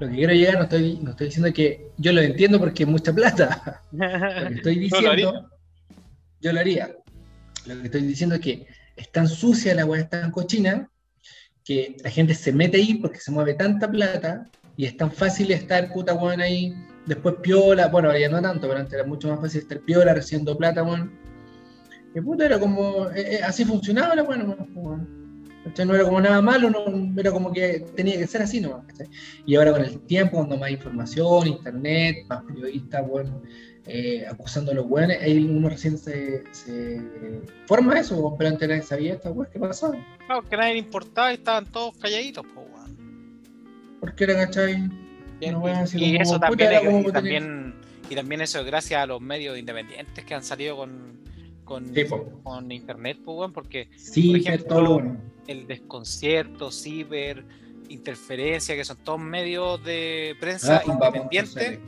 [0.00, 2.88] lo que quiero llegar no estoy, no estoy diciendo que yo lo entiendo porque es
[2.88, 5.26] mucha plata, lo que estoy No lo haría.
[5.26, 5.50] diciendo,
[6.42, 6.94] yo lo haría,
[7.64, 10.90] lo que estoy diciendo es que es tan sucia la weá, es tan cochina,
[11.68, 14.48] que la gente se mete ahí porque se mueve tanta plata
[14.78, 18.80] y es tan fácil estar puta weón ahí, después piola, bueno, ya no tanto, pero
[18.80, 21.12] antes era mucho más fácil estar piola recibiendo plata, weón.
[22.14, 25.44] Que puta era como, eh, eh, así funcionaba la po, weón.
[25.84, 28.86] No era como nada malo, no, era como que tenía que ser así nomás.
[28.86, 29.08] ¿cachai?
[29.44, 33.42] Y ahora con el tiempo, cuando más información, internet, más periodistas, weón,
[33.88, 37.00] eh, acusando a los weones, ahí uno recién se, se
[37.66, 39.96] forma eso, pero antes nadie sabía esta weón, ¿qué pasaba?
[40.26, 42.98] Claro, que nadie le importaba y estaban todos calladitos, pues weón.
[44.00, 44.88] Porque era, ¿cachai?
[45.40, 47.74] Bien, y, así y como, eso puta, también, es- y también
[48.10, 51.18] y también eso es gracias a los medios independientes que han salido con
[51.64, 52.40] con, Sí, po.
[52.42, 55.16] con internet pues weón, porque Sí, Por es ejemplo, todo lo bueno.
[55.46, 57.44] el desconcierto ciber
[57.90, 60.92] interferencia que son todos medios de prensa Gamba.cl.
[61.16, 61.80] independiente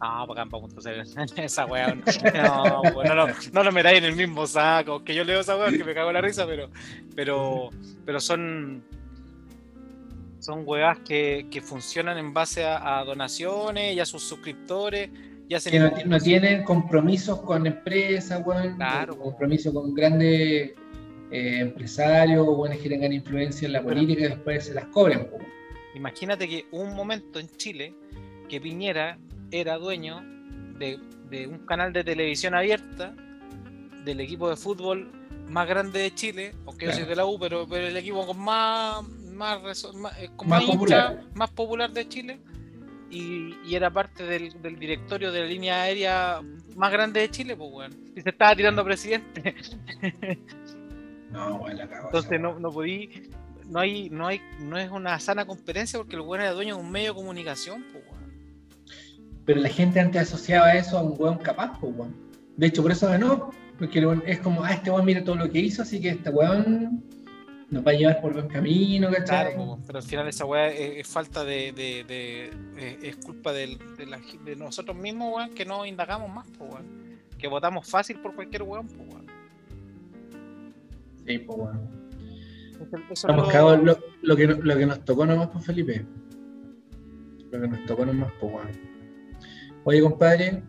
[0.00, 0.88] no, para Campa.cl.
[1.40, 1.94] Esa weá.
[1.94, 5.02] No, pues, no, no lo metáis en el mismo saco.
[5.04, 6.68] Que yo leo esa weá que me cago en la risa, pero,
[7.16, 7.70] pero,
[8.04, 8.82] pero son,
[10.40, 15.10] son weas que, que funcionan en base a, a donaciones y a sus suscriptores.
[15.48, 19.18] Y hacen que no, no tienen compromisos con empresas, weón, Claro.
[19.18, 20.72] compromiso con grandes
[21.30, 25.28] eh, empresarios, weones que tengan influencia en la política y después se las cobren.
[25.94, 27.94] Imagínate que hubo un momento en Chile
[28.48, 29.18] que Piñera
[29.50, 30.22] era dueño
[30.78, 30.98] de,
[31.30, 33.14] de un canal de televisión abierta
[34.04, 35.10] del equipo de fútbol
[35.48, 37.10] más grande de Chile, aunque yo soy Claro.
[37.10, 39.02] de la U, pero, pero el equipo con más
[39.34, 39.84] más,
[40.18, 41.24] eh, con Más más hincha, popular.
[41.34, 42.38] más popular de Chile
[43.10, 46.40] y, y era parte del, del directorio de la línea aérea
[46.76, 47.96] más grande de Chile, pues bueno.
[48.16, 49.54] Y se estaba tirando a presidente.
[51.30, 52.06] No, cago.
[52.06, 53.30] Entonces no, no podí,
[53.66, 56.80] no hay, no hay, no es una sana competencia porque el weón era dueño de
[56.82, 58.13] un medio de comunicación, pues weón.
[59.44, 62.14] Pero la gente antes asociaba eso a un weón capaz, po, weón.
[62.56, 65.58] De hecho, por eso ganó, porque es como, ah, este weón mira todo lo que
[65.60, 67.02] hizo, así que este weón
[67.70, 69.56] nos va a llevar por buen camino, Claro, ¿cachai?
[69.56, 73.52] po, pero al final esa weá es, es falta de, de, de- eh, es culpa
[73.52, 77.04] de, la gi- de nosotros mismos, weón, que no indagamos más, pues weón.
[77.38, 79.26] Que votamos fácil por cualquier weón, pues weón.
[81.26, 81.80] Sí, po, weón.
[82.74, 85.48] Eso- eso es Estamos lo- cagados lo, lo que, no- lo que nos tocó nomás,
[85.48, 86.04] pues Felipe.
[87.50, 88.93] Lo que nos tocó nomás, pues weón.
[89.84, 90.62] Oye, compadre,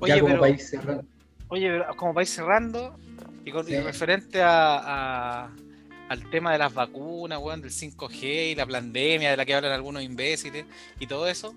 [0.00, 1.04] Oye, ya como pero- país cerrando.
[1.48, 2.96] Oye, pero como ir cerrando,
[3.44, 5.50] y, con, y referente a, a-
[6.08, 9.72] al tema de las vacunas, weón, del 5G y la pandemia de la que hablan
[9.72, 10.64] algunos imbéciles
[10.98, 11.54] y todo eso,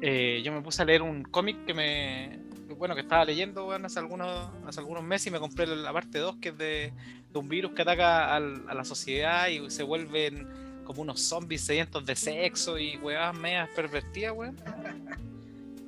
[0.00, 2.38] eh, yo me puse a leer un cómic que me.
[2.78, 6.18] Bueno, que estaba leyendo weón, hace, algunos, hace algunos meses y me compré la parte
[6.18, 6.92] 2 que es de,
[7.32, 10.46] de un virus que ataca al- a la sociedad y se vuelven
[10.84, 14.56] como unos zombies sedientos de sexo y weas medias pervertidas, weón.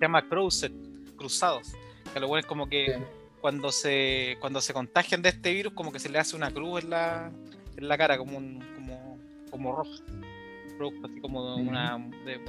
[0.01, 0.72] Se llama Cruzed,
[1.16, 1.72] Cruzados.
[2.12, 3.03] Que lo bueno es como que Sí.
[3.40, 6.82] cuando se cuando se contagian de este virus como que se le hace una cruz
[6.82, 7.30] en la,
[7.76, 9.18] en la cara como un como
[9.51, 12.40] como roja así como una de-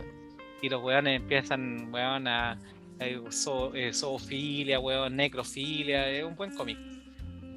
[0.62, 6.56] y los weones empiezan weón a, a zo- eh, zoofilia weón necrofilia es un buen
[6.56, 6.78] cómic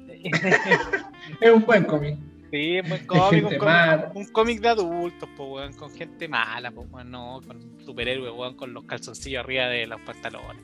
[1.41, 2.17] Es un buen cómic.
[2.55, 3.29] Sí, es muy cómico.
[3.29, 4.11] Gente un, cómic, mala.
[4.15, 8.55] un cómic de adultos, po, weón, con gente mala, po, weón, no, con superhéroes, weón,
[8.55, 10.63] con los calzoncillos arriba de los pantalones.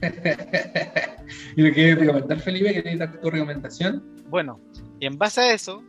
[1.56, 2.72] ¿Y lo quieres recomendar, Felipe?
[2.72, 4.02] ¿Quieres dar tu recomendación?
[4.28, 4.60] Bueno,
[4.98, 5.82] y en base a eso,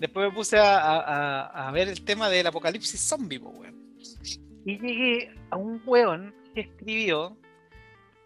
[0.00, 1.00] después me puse a, a-
[1.46, 3.76] a- a ver el tema del apocalipsis zombie, po, weón.
[4.64, 7.36] Y llegué a un weón que escribió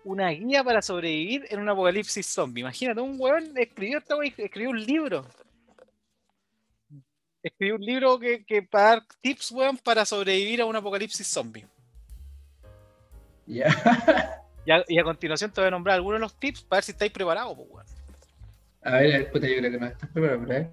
[0.04, 2.60] una guía para sobrevivir en un apocalipsis zombie.
[2.60, 3.98] Imagínate, un weón escribió
[4.36, 5.26] escribió un libro.
[7.42, 11.66] Escribió un libro que, que para dar tips, weón, para sobrevivir a un apocalipsis zombie.
[13.46, 14.44] Ya.
[14.64, 16.84] Y a, y a continuación te voy a nombrar algunos de los tips para ver
[16.84, 17.86] si estáis preparados, po, weón.
[18.84, 20.70] A ver, puta, yo creo que no estás preparado, ¿verdad?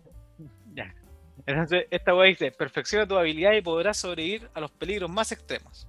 [0.74, 0.96] Ya.
[1.46, 5.88] Entonces, esta weá dice: perfecciona tu habilidad y podrás sobrevivir a los peligros más extremos.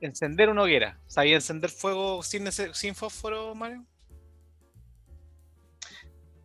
[0.00, 0.98] Encender una hoguera.
[1.06, 3.84] ¿Sabía encender fuego sin, sin fósforo, Mario?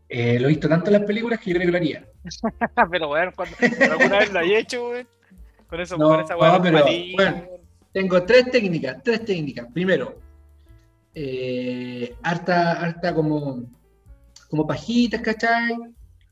[0.09, 2.05] Eh, lo he visto tanto en las películas que yo creo que lo haría.
[2.91, 3.55] pero weón, cuando
[3.91, 5.07] alguna vez lo hay hecho, weón.
[5.67, 6.85] Con eso, No, con esa no, pero,
[7.15, 7.47] bueno.
[7.91, 9.67] Tengo tres técnicas, tres técnicas.
[9.73, 10.19] Primero,
[11.13, 13.63] eh, harta, harta como,
[14.49, 15.77] como pajitas, ¿cachai?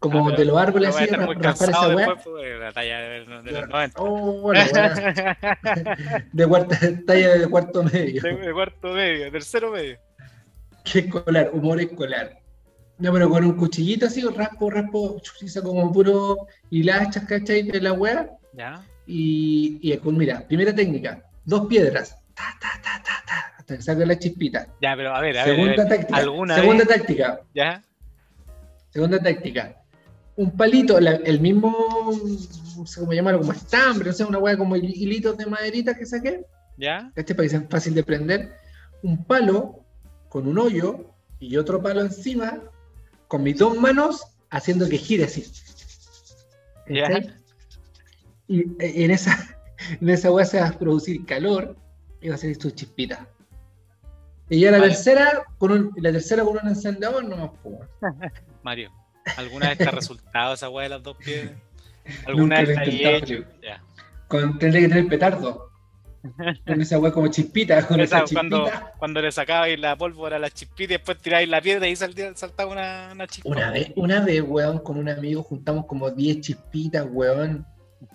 [0.03, 2.15] Como Ah, de los árboles No así, raspar esa weá.
[2.15, 2.49] pues, de,
[3.43, 4.01] de los 90.
[4.01, 4.61] Oh, bueno,
[6.33, 6.77] de cuarta,
[7.07, 8.21] talla de cuarto medio.
[8.21, 9.97] de, de cuarto medio, tercero medio.
[10.83, 12.37] Qué escolar, humor escolar.
[12.97, 17.63] No, pero con un cuchillito así, raspo, raspo, chuchiza como puro hilachas, ¿cachai?
[17.63, 18.29] De la weá.
[18.51, 18.83] ¿Ya?
[19.07, 22.17] Y, y con, mira, primera técnica, dos piedras.
[22.33, 24.67] Ta, ta, ta, ta, ta, hasta que saque la chispita.
[24.81, 25.55] Ya, pero a ver, a ver.
[25.55, 26.17] Segunda ver, táctica.
[26.19, 26.97] ¿Alguna Segunda vez?
[26.97, 27.39] táctica.
[27.55, 27.81] ¿Ya?
[28.89, 29.77] Segunda táctica.
[30.35, 31.75] Un palito, la- el mismo,
[32.77, 35.93] no sé cómo llamarlo, como estambre, no sé, una hueá como hil- hilitos de maderita
[35.95, 36.45] que saqué,
[36.77, 37.11] ¿Ya?
[37.15, 38.53] este que sea fácil de prender.
[39.03, 39.81] Un palo
[40.29, 41.05] con un hoyo
[41.39, 42.61] y otro palo encima,
[43.27, 45.45] con mis dos manos, haciendo que gire así.
[46.89, 47.09] Ya.
[48.47, 49.37] Y eh, en esa,
[50.01, 51.75] en esa hueá se va a producir calor
[52.21, 53.27] y va a salir tu chispita.
[54.49, 54.91] Y ya la Vale.
[54.91, 57.51] tercera, con un, la tercera con un encendedor, no más
[58.63, 58.91] Mario,
[59.37, 61.53] ¿alguna vez te ha resultado esa weá de las dos piedras?
[62.25, 63.33] ¿Alguna Nunca vez te hecho?
[63.61, 63.81] Ya.
[64.27, 65.69] Con, tendría que tener petardo.
[66.65, 68.93] Con esa weá como chispita, con Esa, esa cuando, chispita.
[68.97, 72.33] cuando le sacabais la pólvora a la chispita y después tiráis la piedra y saltía-
[72.35, 73.49] saltaba una, una chispa.
[73.49, 77.65] Una vez, una vez, weón, con un amigo juntamos como 10 chispitas, weón.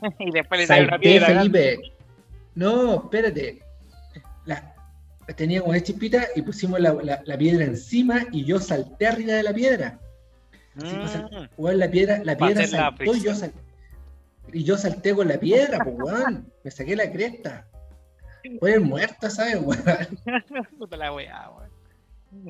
[0.19, 1.27] y después le sale una piedra.
[1.27, 1.81] Felipe.
[2.55, 3.63] No, espérate.
[4.47, 4.75] La-
[5.37, 9.35] tenía como 10 chispitas y pusimos la, la- la piedra encima y yo salté arriba
[9.35, 10.01] de la piedra.
[10.83, 13.37] Así pasa- Mm, Weón, la piedra, la piedra la saltó y yo, fricción.
[13.37, 13.53] sal-
[14.53, 16.53] y yo salté con la piedra, pues, weón.
[16.65, 17.67] Me saqué la cresta.
[18.61, 19.79] Fue muerta, ¿sabes, weón?
[20.79, 21.71] puta la weá, weón.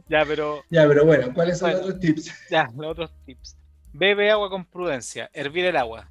[0.08, 1.86] Ya, pero Ya, pero bueno, ¿cuáles son Bueno.
[1.86, 2.32] los otros tips?
[2.50, 3.56] ya, los otros tips.
[3.92, 6.10] Bebe agua con prudencia, hervir el agua.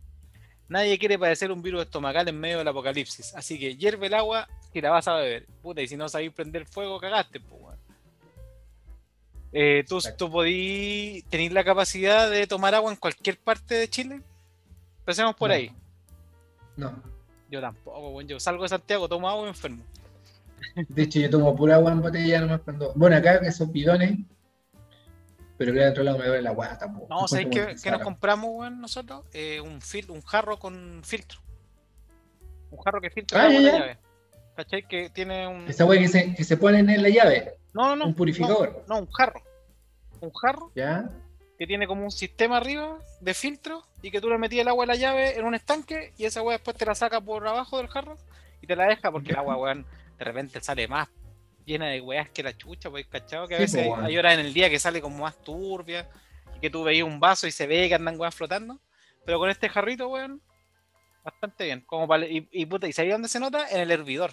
[0.69, 4.47] Nadie quiere padecer un virus estomacal en medio del apocalipsis, así que hierve el agua
[4.73, 5.45] y la vas a beber.
[5.61, 7.76] Puta, y si no sabéis prender fuego, cagaste, pues, weón.
[9.53, 14.21] Eh, ¿tú, tú podí tener la capacidad de tomar agua en cualquier parte de Chile?
[14.99, 15.55] Empecemos por No.
[15.55, 15.71] ahí.
[16.75, 17.01] No.
[17.49, 18.27] Yo tampoco, weón.
[18.27, 19.83] Yo salgo de Santiago, tomo agua y me enfermo.
[20.89, 22.91] De hecho, yo tomo pura agua en botella nomás cuando.
[22.95, 24.17] Bueno, acá esos bidones.
[25.57, 27.07] Pero que de otro lado me duele la guata tampoco.
[27.09, 29.25] No, ¿sabéis qué, qué nos compramos, weón, nosotros?
[29.33, 31.39] Eh, un, fil un jarro con filtro.
[32.69, 33.79] Un jarro que filtra Ah, ya, la ya.
[33.79, 33.97] llave.
[34.55, 34.87] ¿Cachai?
[34.87, 35.67] Que tiene un.
[35.67, 37.53] Esa weá que se, que se ponen en la llave.
[37.77, 38.05] No, no, no.
[38.07, 38.83] un purificador.
[38.87, 39.41] No, no, un jarro.
[40.19, 41.09] Un jarro ¿Ya?
[41.59, 44.83] que tiene como un sistema arriba de filtro y que tú le metías el agua
[44.83, 47.77] en la llave en un estanque y esa agua después te la saca por abajo
[47.77, 48.17] del jarro
[48.61, 49.85] y te la deja porque el agua, weón,
[50.17, 51.07] de repente sale más
[51.65, 53.47] llena de weas que la chucha, pues, ¿cachado?
[53.47, 54.05] Que a Sí, veces po, weón.
[54.05, 56.09] hay horas en el día que sale como más turbia
[56.55, 58.79] y que tú veías un vaso y se ve que andan weas flotando.
[59.25, 60.41] Pero con este jarrito, weón,
[61.23, 61.81] bastante bien.
[61.85, 63.67] Como para- y, y, puta, ¿y sabías dónde se nota?
[63.69, 64.31] En el hervidor.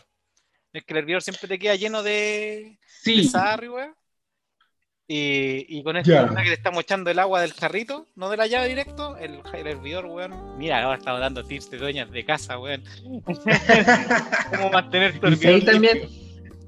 [0.75, 3.23] Es que el hervidor siempre te queda lleno de, Sí.
[3.23, 3.95] de sarri, weón.
[5.07, 6.23] Y, y con esto Ya.
[6.23, 6.43] ¿verdad?
[6.43, 9.67] que le estamos echando el agua del jarrito, no de la llave directo, el, el
[9.67, 10.57] hervidor, weón.
[10.59, 12.83] Mira, ahora estamos dando tips de dueñas de casa, weón.
[14.57, 15.55] Cómo mantener tu Y hervidor.
[15.55, 16.19] ahí también, limpio.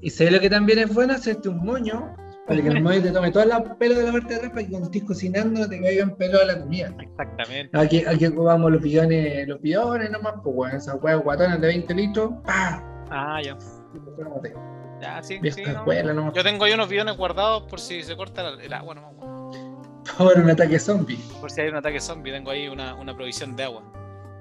[0.01, 2.15] y sé lo que también es bueno, hacerte un moño
[2.47, 4.63] para que el moño te tome todos los pelos de la parte de atrás para
[4.63, 6.95] que cuando estés cocinando no te caigan pelos a la comida.
[6.99, 7.77] Exactamente.
[7.77, 11.93] Aquí, aquí ocupamos los bidones, los bidones nomás, pues weón, esas weas guatonas de 20
[11.93, 12.81] litros, ¡pah!
[13.09, 13.57] Ah, ya.
[15.01, 15.39] Ya, sí.
[15.51, 15.71] Sí, no.
[15.71, 16.33] escuela nomás.
[16.33, 19.77] Yo tengo ahí unos bidones guardados por si se corta el, el agua, nomás, weón.
[20.17, 21.19] Ahora un ataque zombie.
[21.39, 23.83] Por si hay un ataque zombie, tengo ahí una, una provisión de agua.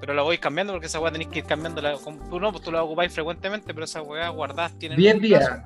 [0.00, 1.82] Pero la voy cambiando porque esa weá tenéis que ir cambiando.
[2.30, 4.96] Tú no, pues tú la ocupáis frecuentemente, pero esas weas guardadas tienen.
[4.98, 5.46] 10 un días.
[5.46, 5.62] plazo.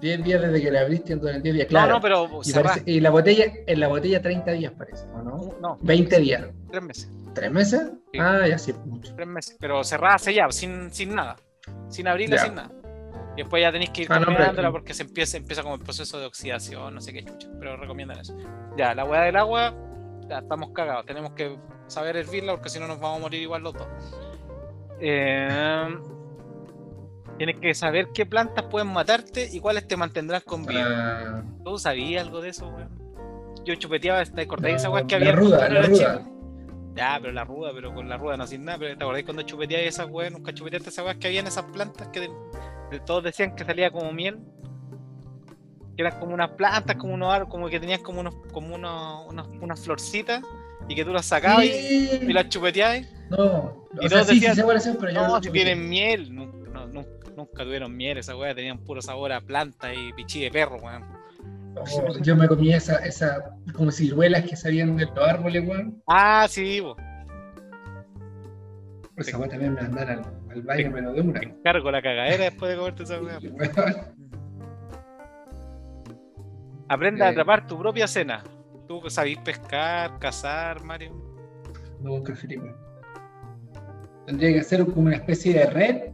[0.00, 1.94] 10 días desde que la abriste, entonces 10 días, No, claro.
[1.94, 5.54] no, pero y, parece- y la botella, en la botella 30 días parece, ¿o no?
[5.60, 6.44] No, 20 días.
[6.70, 7.10] tres meses.
[7.34, 7.90] ¿Tres meses?
[8.12, 8.18] Sí.
[8.20, 9.12] Ah, ya sí, mucho.
[9.16, 9.56] Tres meses.
[9.60, 11.36] Pero cerrada sellada, sin, sin nada.
[11.88, 12.44] Sin abrirla, Ya.
[12.44, 12.70] sin nada.
[13.38, 16.18] Y después ya tenéis que ir Ah, no, porque se empieza, empieza como el proceso
[16.18, 17.46] de oxidación, no sé qué chucha.
[17.60, 18.36] Pero recomiendan eso.
[18.76, 19.76] Ya, la hueá del agua,
[20.28, 21.06] ya estamos cagados.
[21.06, 23.86] Tenemos que saber hervirla porque si no nos vamos a morir igual los dos.
[24.98, 25.88] Eh,
[27.36, 31.38] tienes que saber qué plantas pueden matarte y cuáles te mantendrán con vida.
[31.38, 32.90] Ah, ¿Tú sabías algo de eso, weón?
[33.64, 36.28] Yo chupeteaba, ¿te acordáis de esa weá que la había ruda, cuando la ruda.
[36.96, 38.78] Ya, pero la ruda, pero con la ruda no sin nada.
[38.78, 40.32] Pero ¿te acordáis cuando chupeteabas esas weas?
[40.32, 42.28] Nunca chupeteaste esas weas que había en esas plantas que
[43.04, 44.38] todos decían que salía como miel.
[45.96, 49.46] Que eran como unas plantas, como unos como que tenían como unos, como unos, unas,
[49.60, 50.42] unas florcitas
[50.88, 52.20] y que tú las sacabas y, sí.
[52.22, 53.02] y las chupeteabas.
[53.30, 56.34] No, Y o sea, todos sí, decían, sí pero yo No, no si tienen miel.
[56.34, 60.42] Nunca, no, nunca, nunca tuvieron miel, esas weas tenían puro sabor a planta y pichí
[60.42, 61.04] de perro, weón.
[61.76, 66.02] Oh, yo me comía esa, esa como ciruelas que salían de los árboles, weón.
[66.06, 66.96] Ah, sí, bo.
[69.16, 71.40] Esa weá también me andan al, baño menos de una.
[71.40, 73.38] Te encargo la cagadera después de comerte esa wea.
[73.40, 73.96] Weón.
[76.88, 77.30] Aprende a Eh.
[77.30, 78.42] atrapar tu propia cena.
[78.86, 81.12] Tú sabís pescar, cazar, Mario.
[82.00, 82.74] No Felipe.
[84.26, 86.12] Tendría que hacer como una especie de red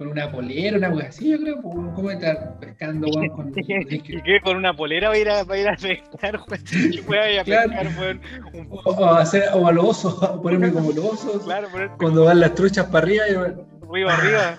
[0.00, 1.60] con una polera, una cosa así, yo creo.
[1.60, 3.28] pues, ¿Cómo estar pescando, weón?
[3.28, 3.52] Con...
[3.54, 4.40] ¿Y qué?
[4.42, 6.64] ¿Con una polera va a ir a, va a, ir a pescar, weón?
[6.90, 7.68] ¿Qué weá voy a Claro.
[7.68, 8.20] pescar, weón?
[8.54, 11.42] Un O, o hacer, o a los osos, ponerme como los osos.
[11.44, 14.58] claro, poner Cuando van las truchas para arriba, y arriba, arriba.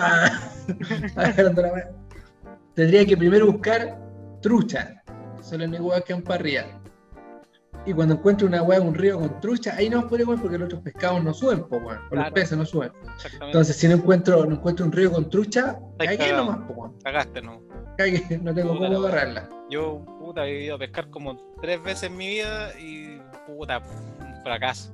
[0.00, 0.32] Ah,
[1.14, 1.78] mano.
[2.74, 4.00] Tendría que primero buscar
[4.42, 5.00] trucha.
[5.42, 6.79] Son las huevas que van para arriba.
[7.86, 10.66] Y cuando encuentre una hueá en un río con trucha, ahí no puede porque los
[10.66, 11.98] otros pescados no suben, po, weón.
[12.06, 12.24] O Claro.
[12.24, 12.92] los peces no suben.
[13.40, 16.98] Entonces, si no encuentro, no encuentro un río con trucha, cagué nomás, po, weón.
[17.02, 17.62] Cagaste, ¿no?
[17.96, 19.48] Cagué, no tengo Puta cómo agarrarla.
[19.70, 24.42] Yo, puta, he ido a pescar como tres veces en mi vida y, puta, un
[24.42, 24.92] fracaso.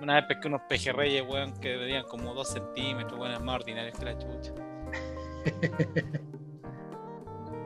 [0.00, 4.04] Una vez pesqué unos pejerreyes, weón, que medían como dos centímetros, weón, más ordinarios que
[4.04, 4.52] la chucha.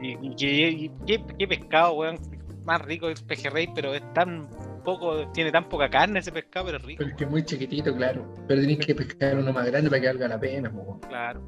[0.01, 2.17] y, y, qué- y qué, qué pescado, weón,
[2.65, 4.49] más rico el pejerrey, pero es tan
[4.85, 8.35] poco, tiene tan poca carne ese pescado, pero es rico, Pero es muy chiquitito, claro.
[8.49, 11.41] Pero tenés que pescar uno más grande para que valga la pena, po, claro.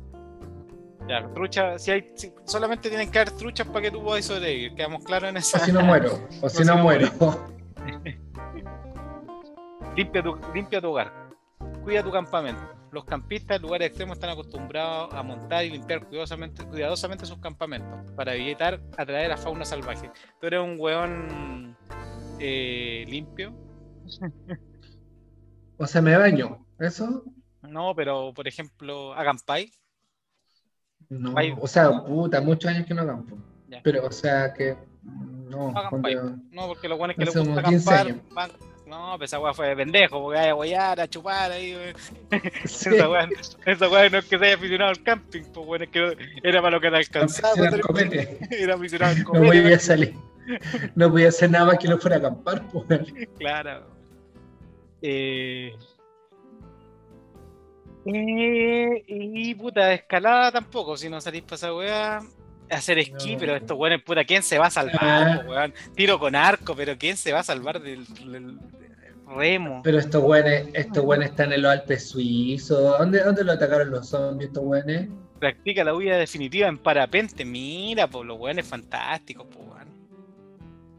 [1.09, 4.75] Ya, trucha, si hay, si- solamente tienen que haber truchas para que tú puedas sobrevivir,
[4.75, 5.59] quedamos claros en O esa.
[5.59, 7.09] si no muero, o si no no muero.
[9.97, 11.13] Limpia tu, limpia tu hogar.
[11.85, 12.63] Cuida tu campamento.
[12.95, 17.99] Los campistas en lugares extremos están acostumbrados a montar y limpiar cuidadosamente, cuidadosamente sus campamentos
[18.15, 20.13] para evitar atraer a fauna salvaje.
[20.41, 21.77] Tú eres un weón
[22.39, 23.53] eh, limpio.
[25.77, 26.65] O sea, me baño.
[26.79, 27.25] ¿Eso?
[27.63, 29.77] No, pero por ejemplo, acampáis.
[31.09, 33.37] No, o sea, puta, muchos años que no acampo.
[33.69, 33.81] Ya.
[33.83, 36.17] Pero, o sea, que no, Acampáis.
[36.21, 38.21] cuando- No, porque los buenos que les Hace gusta como 15 acampar.
[38.31, 38.51] van-
[38.95, 41.95] No, pues esa weá fue de pendejo, porque hay a guayar, a chupar ahí, weón.
[42.65, 42.91] Sí,
[43.67, 46.61] Esa weá, no es que se haya aficionado al camping, pues bueno, es que era
[46.63, 47.55] para lo que te alcanzaba.
[47.67, 47.77] era.
[48.51, 49.81] Era aficionado al No copete, podía weón.
[49.81, 50.15] salir.
[50.95, 52.87] No podía hacer nada más que no fuera a acampar, pues.
[53.39, 53.87] Claro.
[55.03, 55.75] Eh...
[58.07, 62.21] eh, y puta, escalada tampoco, si no salís para esa weá.
[62.71, 63.39] Hacer esquí, No.
[63.41, 65.43] pero estos weones, puta, ¿quién se va a salvar, Ah.
[65.47, 65.75] weón?
[65.95, 68.07] Tiro con arco, pero ¿quién se va a salvar del
[69.27, 69.81] remo?
[69.85, 72.99] Pero estos güeyes, estos güeyes están en los Alpes suizos.
[72.99, 75.09] ¿Dónde, ¿Dónde lo atacaron los zombies estos güeyes?
[75.39, 79.85] Practica la huida definitiva en parapente, mira, por los weones fantásticos, po, weón.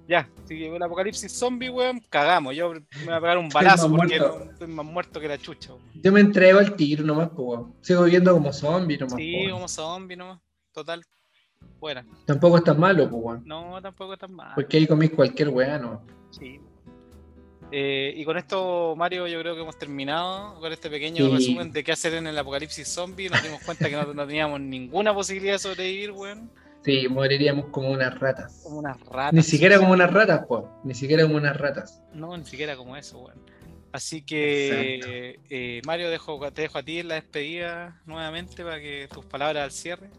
[0.08, 2.56] Ya, si llegó el apocalipsis zombie, weón, cagamos.
[2.56, 4.40] Yo me voy a pegar un balazo porque muerto.
[4.46, 5.84] no- estoy más muerto que la chucha, weón.
[5.96, 7.40] Yo me entrego al tiro nomás, pues.
[7.48, 7.74] weón.
[7.82, 9.16] Sigo viviendo como zombie nomás.
[9.16, 9.52] Sí, po, weón.
[9.54, 10.40] como zombie nomás.
[10.74, 11.02] Total.
[11.80, 12.06] Fuera.
[12.26, 13.24] Tampoco es tan malo, pues.
[13.24, 13.44] weón.
[13.46, 14.52] No, tampoco es tan mal.
[14.54, 16.04] Porque ahí comís cualquier weá, ¿no?
[16.30, 16.60] Sí.
[17.72, 21.32] Eh, y con esto, Mario, yo creo que hemos terminado con este pequeño Sí.
[21.32, 23.30] resumen de qué hacer en el apocalipsis zombie.
[23.30, 26.52] Nos dimos cuenta que no, no teníamos ninguna posibilidad de sobrevivir, weón.
[26.84, 28.62] Sí, moriríamos como unas ratas.
[28.64, 29.34] Como unas ratas.
[29.34, 30.64] Ni siquiera como unas ratas, pues.
[30.84, 32.02] Ni siquiera como unas ratas.
[32.14, 33.42] No, ni siquiera como eso, weón.
[33.92, 39.08] Así que, eh, Mario, dejo, te dejo a ti en la despedida nuevamente para que
[39.12, 40.10] tus palabras al cierre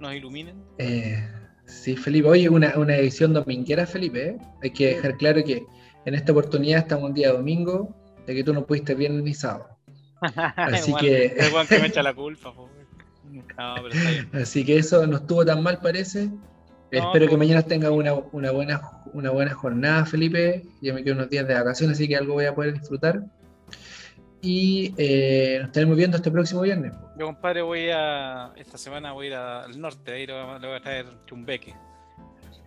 [0.00, 0.62] nos iluminen.
[0.78, 1.28] Eh,
[1.66, 2.28] sí, Felipe.
[2.28, 4.28] Oye, una, una edición dominguera, Felipe.
[4.28, 4.38] ¿eh?
[4.62, 5.64] Hay que dejar claro que
[6.06, 7.94] en esta oportunidad estamos un día domingo,
[8.26, 9.76] de que tú no pudiste viernes ni sábado.
[10.56, 12.52] Así que- weón que me echa la culpa.
[12.54, 14.30] No, pero está bien.
[14.42, 16.30] Así que eso no estuvo tan mal, parece.
[16.90, 18.80] Espero que mañana tenga una, una, buena,
[19.12, 20.62] una buena jornada, Felipe.
[20.80, 23.22] Yo me quedo unos días de vacaciones, así que algo voy a poder disfrutar.
[24.40, 26.92] y eh, nos estaremos viendo este próximo viernes.
[27.18, 28.52] Yo, compadre, voy a.
[28.56, 31.06] Esta semana voy a ir al norte, ahí le voy a- le voy a traer
[31.26, 31.74] chumbeque.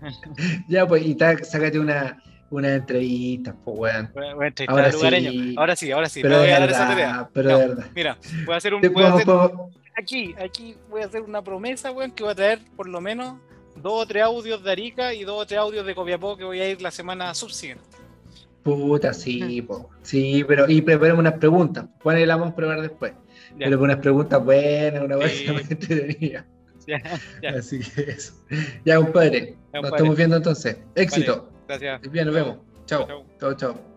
[0.67, 2.21] Ya, pues, y ta- sácate una,
[2.51, 4.11] una entrevista, pues, weón.
[4.43, 5.55] Entrevistar Ahora sí.
[5.57, 6.21] Ahora sí, ahora sí.
[6.21, 7.29] Pero de voy a dar esa verdad, tarea.
[7.33, 7.85] pero Ya, de verdad.
[7.95, 8.79] Mira, voy a hacer un.
[8.79, 12.87] Hacer, podemos- aquí, aquí voy a hacer una promesa, weón, que voy a traer por
[12.87, 13.35] lo menos
[13.75, 16.59] dos o tres audios de Arica y dos o tres audios de Copiapó que voy
[16.59, 17.83] a ir la semana subsiguiente.
[18.63, 19.89] Puta, sí, po.
[20.01, 21.85] Sí, pero y preparemos unas preguntas.
[22.03, 23.13] Bueno, y las vamos a preparar después.
[23.57, 23.65] Ya.
[23.65, 25.45] Pero unas preguntas buenas, una Sí.
[25.45, 26.45] cosa más entretenida.
[26.85, 27.01] Ya,
[27.41, 27.49] ya.
[27.51, 28.33] Así que eso.
[28.83, 29.55] Ya, compadre.
[29.73, 30.77] Nos estamos viendo entonces.
[30.95, 31.49] Éxito.
[31.69, 32.01] Gracias.
[32.11, 32.57] Bien, nos vemos.
[32.87, 33.05] Chao.
[33.39, 33.53] Chao.
[33.53, 33.88] Chao.